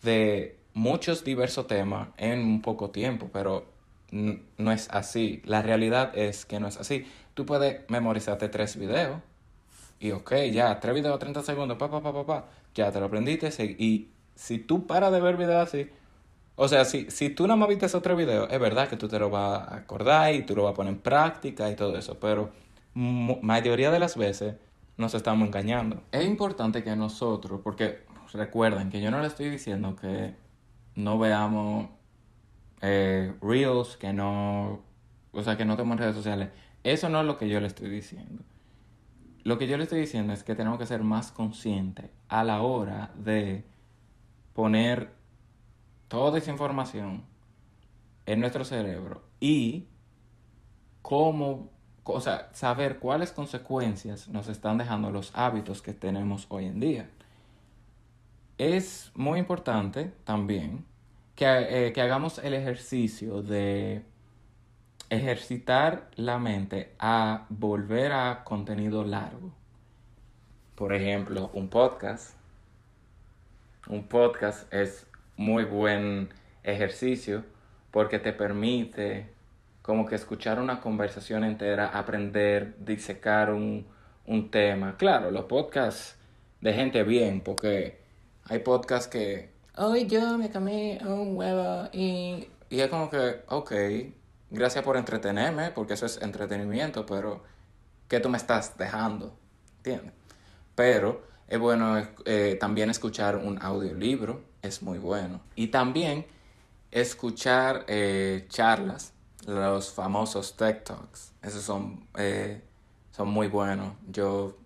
de 0.02 0.58
muchos 0.74 1.24
diversos 1.24 1.66
temas 1.66 2.08
en 2.16 2.40
un 2.40 2.62
poco 2.62 2.90
tiempo, 2.90 3.30
pero 3.32 3.66
no 4.10 4.72
es 4.72 4.88
así. 4.90 5.42
La 5.44 5.62
realidad 5.62 6.16
es 6.16 6.44
que 6.44 6.60
no 6.60 6.68
es 6.68 6.76
así. 6.76 7.06
Tú 7.34 7.46
puedes 7.46 7.88
memorizarte 7.88 8.48
tres 8.48 8.76
videos 8.76 9.20
y 10.00 10.10
ok, 10.12 10.32
ya, 10.52 10.80
tres 10.80 10.94
videos, 10.94 11.18
30 11.18 11.42
segundos, 11.42 11.78
pa, 11.78 11.90
pa, 11.90 12.02
pa, 12.02 12.12
pa, 12.12 12.26
pa, 12.26 12.44
ya 12.74 12.90
te 12.90 13.00
lo 13.00 13.06
aprendiste. 13.06 13.48
Y 13.78 14.08
si 14.34 14.58
tú 14.58 14.86
paras 14.86 15.12
de 15.12 15.20
ver 15.20 15.36
videos 15.36 15.68
así, 15.68 15.88
o 16.56 16.68
sea, 16.68 16.84
si, 16.84 17.10
si 17.10 17.30
tú 17.30 17.46
nada 17.46 17.56
más 17.56 17.68
viste 17.68 17.86
esos 17.86 18.02
tres 18.02 18.16
videos, 18.16 18.48
es 18.50 18.60
verdad 18.60 18.88
que 18.88 18.96
tú 18.96 19.08
te 19.08 19.18
lo 19.18 19.30
vas 19.30 19.68
a 19.68 19.76
acordar 19.76 20.34
y 20.34 20.42
tú 20.42 20.54
lo 20.56 20.64
vas 20.64 20.72
a 20.72 20.74
poner 20.74 20.92
en 20.92 20.98
práctica 21.00 21.70
y 21.70 21.76
todo 21.76 21.96
eso, 21.96 22.18
pero 22.18 22.50
mayoría 22.94 23.90
de 23.90 23.98
las 23.98 24.16
veces 24.16 24.56
nos 24.96 25.14
estamos 25.14 25.46
engañando. 25.46 26.02
Es 26.12 26.26
importante 26.26 26.82
que 26.82 26.94
nosotros, 26.96 27.60
porque 27.62 28.00
recuerden 28.32 28.90
que 28.90 29.00
yo 29.00 29.10
no 29.10 29.20
le 29.20 29.28
estoy 29.28 29.50
diciendo 29.50 29.96
que 29.96 30.34
no 30.94 31.18
veamos 31.18 31.88
eh, 32.80 33.34
reels, 33.40 33.96
que 33.96 34.12
no, 34.12 34.80
o 35.32 35.42
sea, 35.42 35.56
que 35.56 35.64
no 35.64 35.76
tenemos 35.76 35.98
redes 35.98 36.16
sociales. 36.16 36.50
Eso 36.84 37.08
no 37.08 37.20
es 37.20 37.26
lo 37.26 37.38
que 37.38 37.48
yo 37.48 37.60
le 37.60 37.66
estoy 37.66 37.90
diciendo 37.90 38.42
lo 39.44 39.58
que 39.58 39.66
yo 39.66 39.76
le 39.76 39.84
estoy 39.84 40.00
diciendo 40.00 40.32
es 40.32 40.44
que 40.44 40.54
tenemos 40.54 40.78
que 40.78 40.86
ser 40.86 41.02
más 41.02 41.32
conscientes 41.32 42.10
a 42.28 42.44
la 42.44 42.62
hora 42.62 43.10
de 43.16 43.64
poner 44.54 45.12
toda 46.08 46.38
esa 46.38 46.50
información 46.50 47.24
en 48.26 48.40
nuestro 48.40 48.64
cerebro 48.64 49.22
y 49.40 49.88
cómo, 51.00 51.70
o 52.04 52.20
sea, 52.20 52.50
saber 52.52 52.98
cuáles 52.98 53.32
consecuencias 53.32 54.28
nos 54.28 54.48
están 54.48 54.78
dejando 54.78 55.10
los 55.10 55.32
hábitos 55.34 55.82
que 55.82 55.92
tenemos 55.92 56.46
hoy 56.48 56.66
en 56.66 56.78
día. 56.78 57.10
Es 58.58 59.10
muy 59.14 59.38
importante 59.38 60.12
también 60.24 60.84
que, 61.34 61.46
eh, 61.86 61.92
que 61.92 62.00
hagamos 62.00 62.38
el 62.38 62.54
ejercicio 62.54 63.42
de 63.42 64.02
ejercitar 65.12 66.10
la 66.16 66.38
mente 66.38 66.94
a 66.98 67.46
volver 67.48 68.12
a 68.12 68.44
contenido 68.44 69.04
largo. 69.04 69.52
Por 70.74 70.94
ejemplo, 70.94 71.50
un 71.52 71.68
podcast. 71.68 72.34
Un 73.88 74.04
podcast 74.04 74.72
es 74.72 75.06
muy 75.36 75.64
buen 75.64 76.30
ejercicio 76.62 77.44
porque 77.90 78.18
te 78.18 78.32
permite 78.32 79.28
como 79.82 80.06
que 80.06 80.14
escuchar 80.14 80.60
una 80.60 80.80
conversación 80.80 81.44
entera, 81.44 81.88
aprender, 81.88 82.76
disecar 82.78 83.52
un, 83.52 83.86
un 84.26 84.50
tema. 84.50 84.96
Claro, 84.96 85.30
los 85.30 85.44
podcasts 85.44 86.16
de 86.60 86.72
gente 86.72 87.02
bien, 87.02 87.40
porque 87.40 88.01
hay 88.44 88.58
podcasts 88.60 89.08
que, 89.08 89.52
hoy 89.76 90.06
yo 90.06 90.38
me 90.38 90.50
comí 90.50 90.98
un 91.04 91.36
huevo 91.36 91.88
y, 91.92 92.48
y 92.70 92.80
es 92.80 92.88
como 92.88 93.10
que, 93.10 93.42
ok, 93.48 93.72
gracias 94.50 94.84
por 94.84 94.96
entretenerme, 94.96 95.70
porque 95.70 95.94
eso 95.94 96.06
es 96.06 96.20
entretenimiento, 96.20 97.06
pero 97.06 97.42
¿qué 98.08 98.20
tú 98.20 98.28
me 98.28 98.36
estás 98.36 98.76
dejando? 98.76 99.34
¿Entiendes? 99.78 100.12
Pero 100.74 101.22
es 101.48 101.58
bueno 101.58 102.02
eh, 102.24 102.56
también 102.60 102.90
escuchar 102.90 103.36
un 103.36 103.60
audiolibro, 103.60 104.42
es 104.62 104.82
muy 104.82 104.98
bueno. 104.98 105.40
Y 105.54 105.68
también 105.68 106.26
escuchar 106.90 107.84
eh, 107.88 108.46
charlas, 108.48 109.12
los 109.46 109.92
famosos 109.92 110.56
Tech 110.56 110.84
Talks, 110.84 111.32
esos 111.42 111.62
son, 111.62 112.06
eh, 112.16 112.62
son 113.10 113.28
muy 113.28 113.48
buenos. 113.48 113.94
Yo 114.08 114.56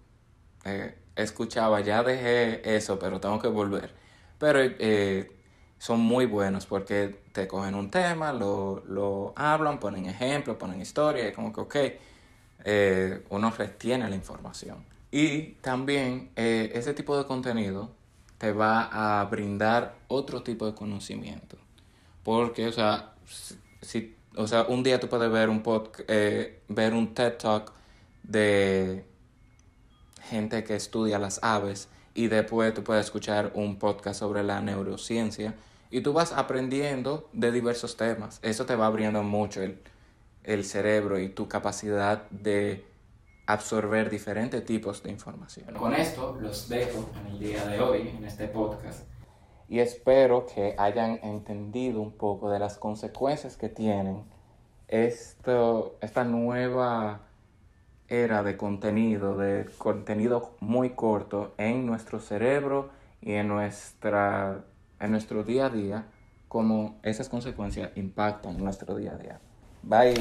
escuchaba, 1.17 1.81
ya 1.81 2.03
dejé 2.03 2.77
eso, 2.77 2.99
pero 2.99 3.21
tengo 3.21 3.41
que 3.41 3.49
volver. 3.49 3.95
Pero 4.39 4.61
son 5.79 6.01
muy 6.01 6.27
buenos 6.27 6.67
porque 6.67 7.21
te 7.33 7.47
cogen 7.47 7.75
un 7.75 7.91
tema, 7.91 8.33
lo, 8.33 8.83
lo 8.87 9.33
hablan, 9.37 9.79
ponen 9.79 10.07
ejemplos, 10.07 10.57
ponen 10.57 10.81
historia, 10.81 11.29
y 11.29 11.33
como 11.33 11.53
que, 11.53 11.61
ok, 11.61 11.77
eh, 12.65 13.25
uno 13.31 13.51
retiene 13.51 14.09
la 14.09 14.17
información. 14.17 14.85
Y 15.11 15.53
también 15.61 16.31
eh, 16.37 16.73
ese 16.75 16.95
tipo 16.95 17.17
de 17.17 17.25
contenido 17.25 17.91
te 18.39 18.53
va 18.53 19.21
a 19.21 19.25
brindar 19.27 19.95
otro 20.09 20.43
tipo 20.43 20.67
de 20.67 20.75
conocimiento. 20.75 21.57
Porque, 22.25 22.67
o 22.67 22.73
sea, 22.73 23.15
si, 23.81 24.17
o 24.35 24.47
sea 24.47 24.65
un 24.65 24.83
día 24.83 24.99
tú 24.99 25.09
puedes 25.09 25.31
ver 25.31 25.49
un, 25.49 25.63
pod, 25.63 25.89
eh, 26.09 26.61
ver 26.69 26.93
un 26.93 27.15
TED 27.15 27.35
Talk 27.39 27.73
de 28.23 29.05
gente 30.27 30.65
que 30.65 30.77
estudia 30.77 31.19
las 31.19 31.41
aves 31.43 31.89
y 32.15 32.29
después 32.29 32.75
tú 32.75 32.83
puedes 32.83 33.07
escuchar 33.07 33.53
un 33.55 33.79
podcast 33.79 34.21
sobre 34.21 34.43
la 34.43 34.61
neurociencia 34.61 35.55
y 35.91 36.01
tú 36.01 36.13
vas 36.13 36.33
aprendiendo 36.33 37.29
de 37.33 37.53
diversos 37.53 37.97
temas. 37.97 38.41
Eso 38.43 38.67
te 38.67 38.75
va 38.75 38.87
abriendo 38.87 39.23
mucho 39.23 39.63
el, 39.63 39.81
el 40.45 40.65
cerebro 40.65 41.19
y 41.19 41.29
tu 41.29 41.49
capacidad 41.49 42.29
de 42.31 42.85
absorber 43.47 44.11
diferentes 44.11 44.65
tipos 44.65 45.03
de 45.03 45.11
información. 45.11 45.73
Con 45.75 45.95
esto 45.95 46.37
los 46.41 46.69
dejo 46.69 47.09
en 47.21 47.27
el 47.33 47.39
día 47.39 47.65
de 47.67 47.81
hoy, 47.81 48.09
en 48.09 48.25
este 48.25 48.49
podcast, 48.49 49.07
y 49.69 49.79
espero 49.79 50.47
que 50.47 50.75
hayan 50.79 51.21
entendido 51.23 52.01
un 52.01 52.13
poco 52.13 52.51
de 52.51 52.59
las 52.59 52.77
consecuencias 52.79 53.57
que 53.57 53.69
tienen 53.69 54.25
esto, 54.89 55.97
esta 56.01 56.25
nueva 56.25 57.26
era 58.09 58.43
de 58.43 58.57
contenido, 58.57 59.37
de 59.37 59.67
contenido 59.79 60.57
muy 60.61 60.91
corto 60.91 61.55
en 61.59 61.87
nuestro 61.87 62.21
cerebro 62.21 62.91
y 63.21 63.33
en, 63.33 63.49
nuestra, 63.49 64.65
en 65.01 65.11
nuestro 65.11 65.43
día 65.43 65.67
a 65.67 65.71
día, 65.71 66.07
como 66.49 66.99
esas 67.03 67.29
consecuencias 67.29 67.91
impactan 67.97 68.59
nuestro 68.59 68.95
día 68.95 69.13
a 69.13 69.19
día. 69.19 69.41
Bye. 69.83 70.15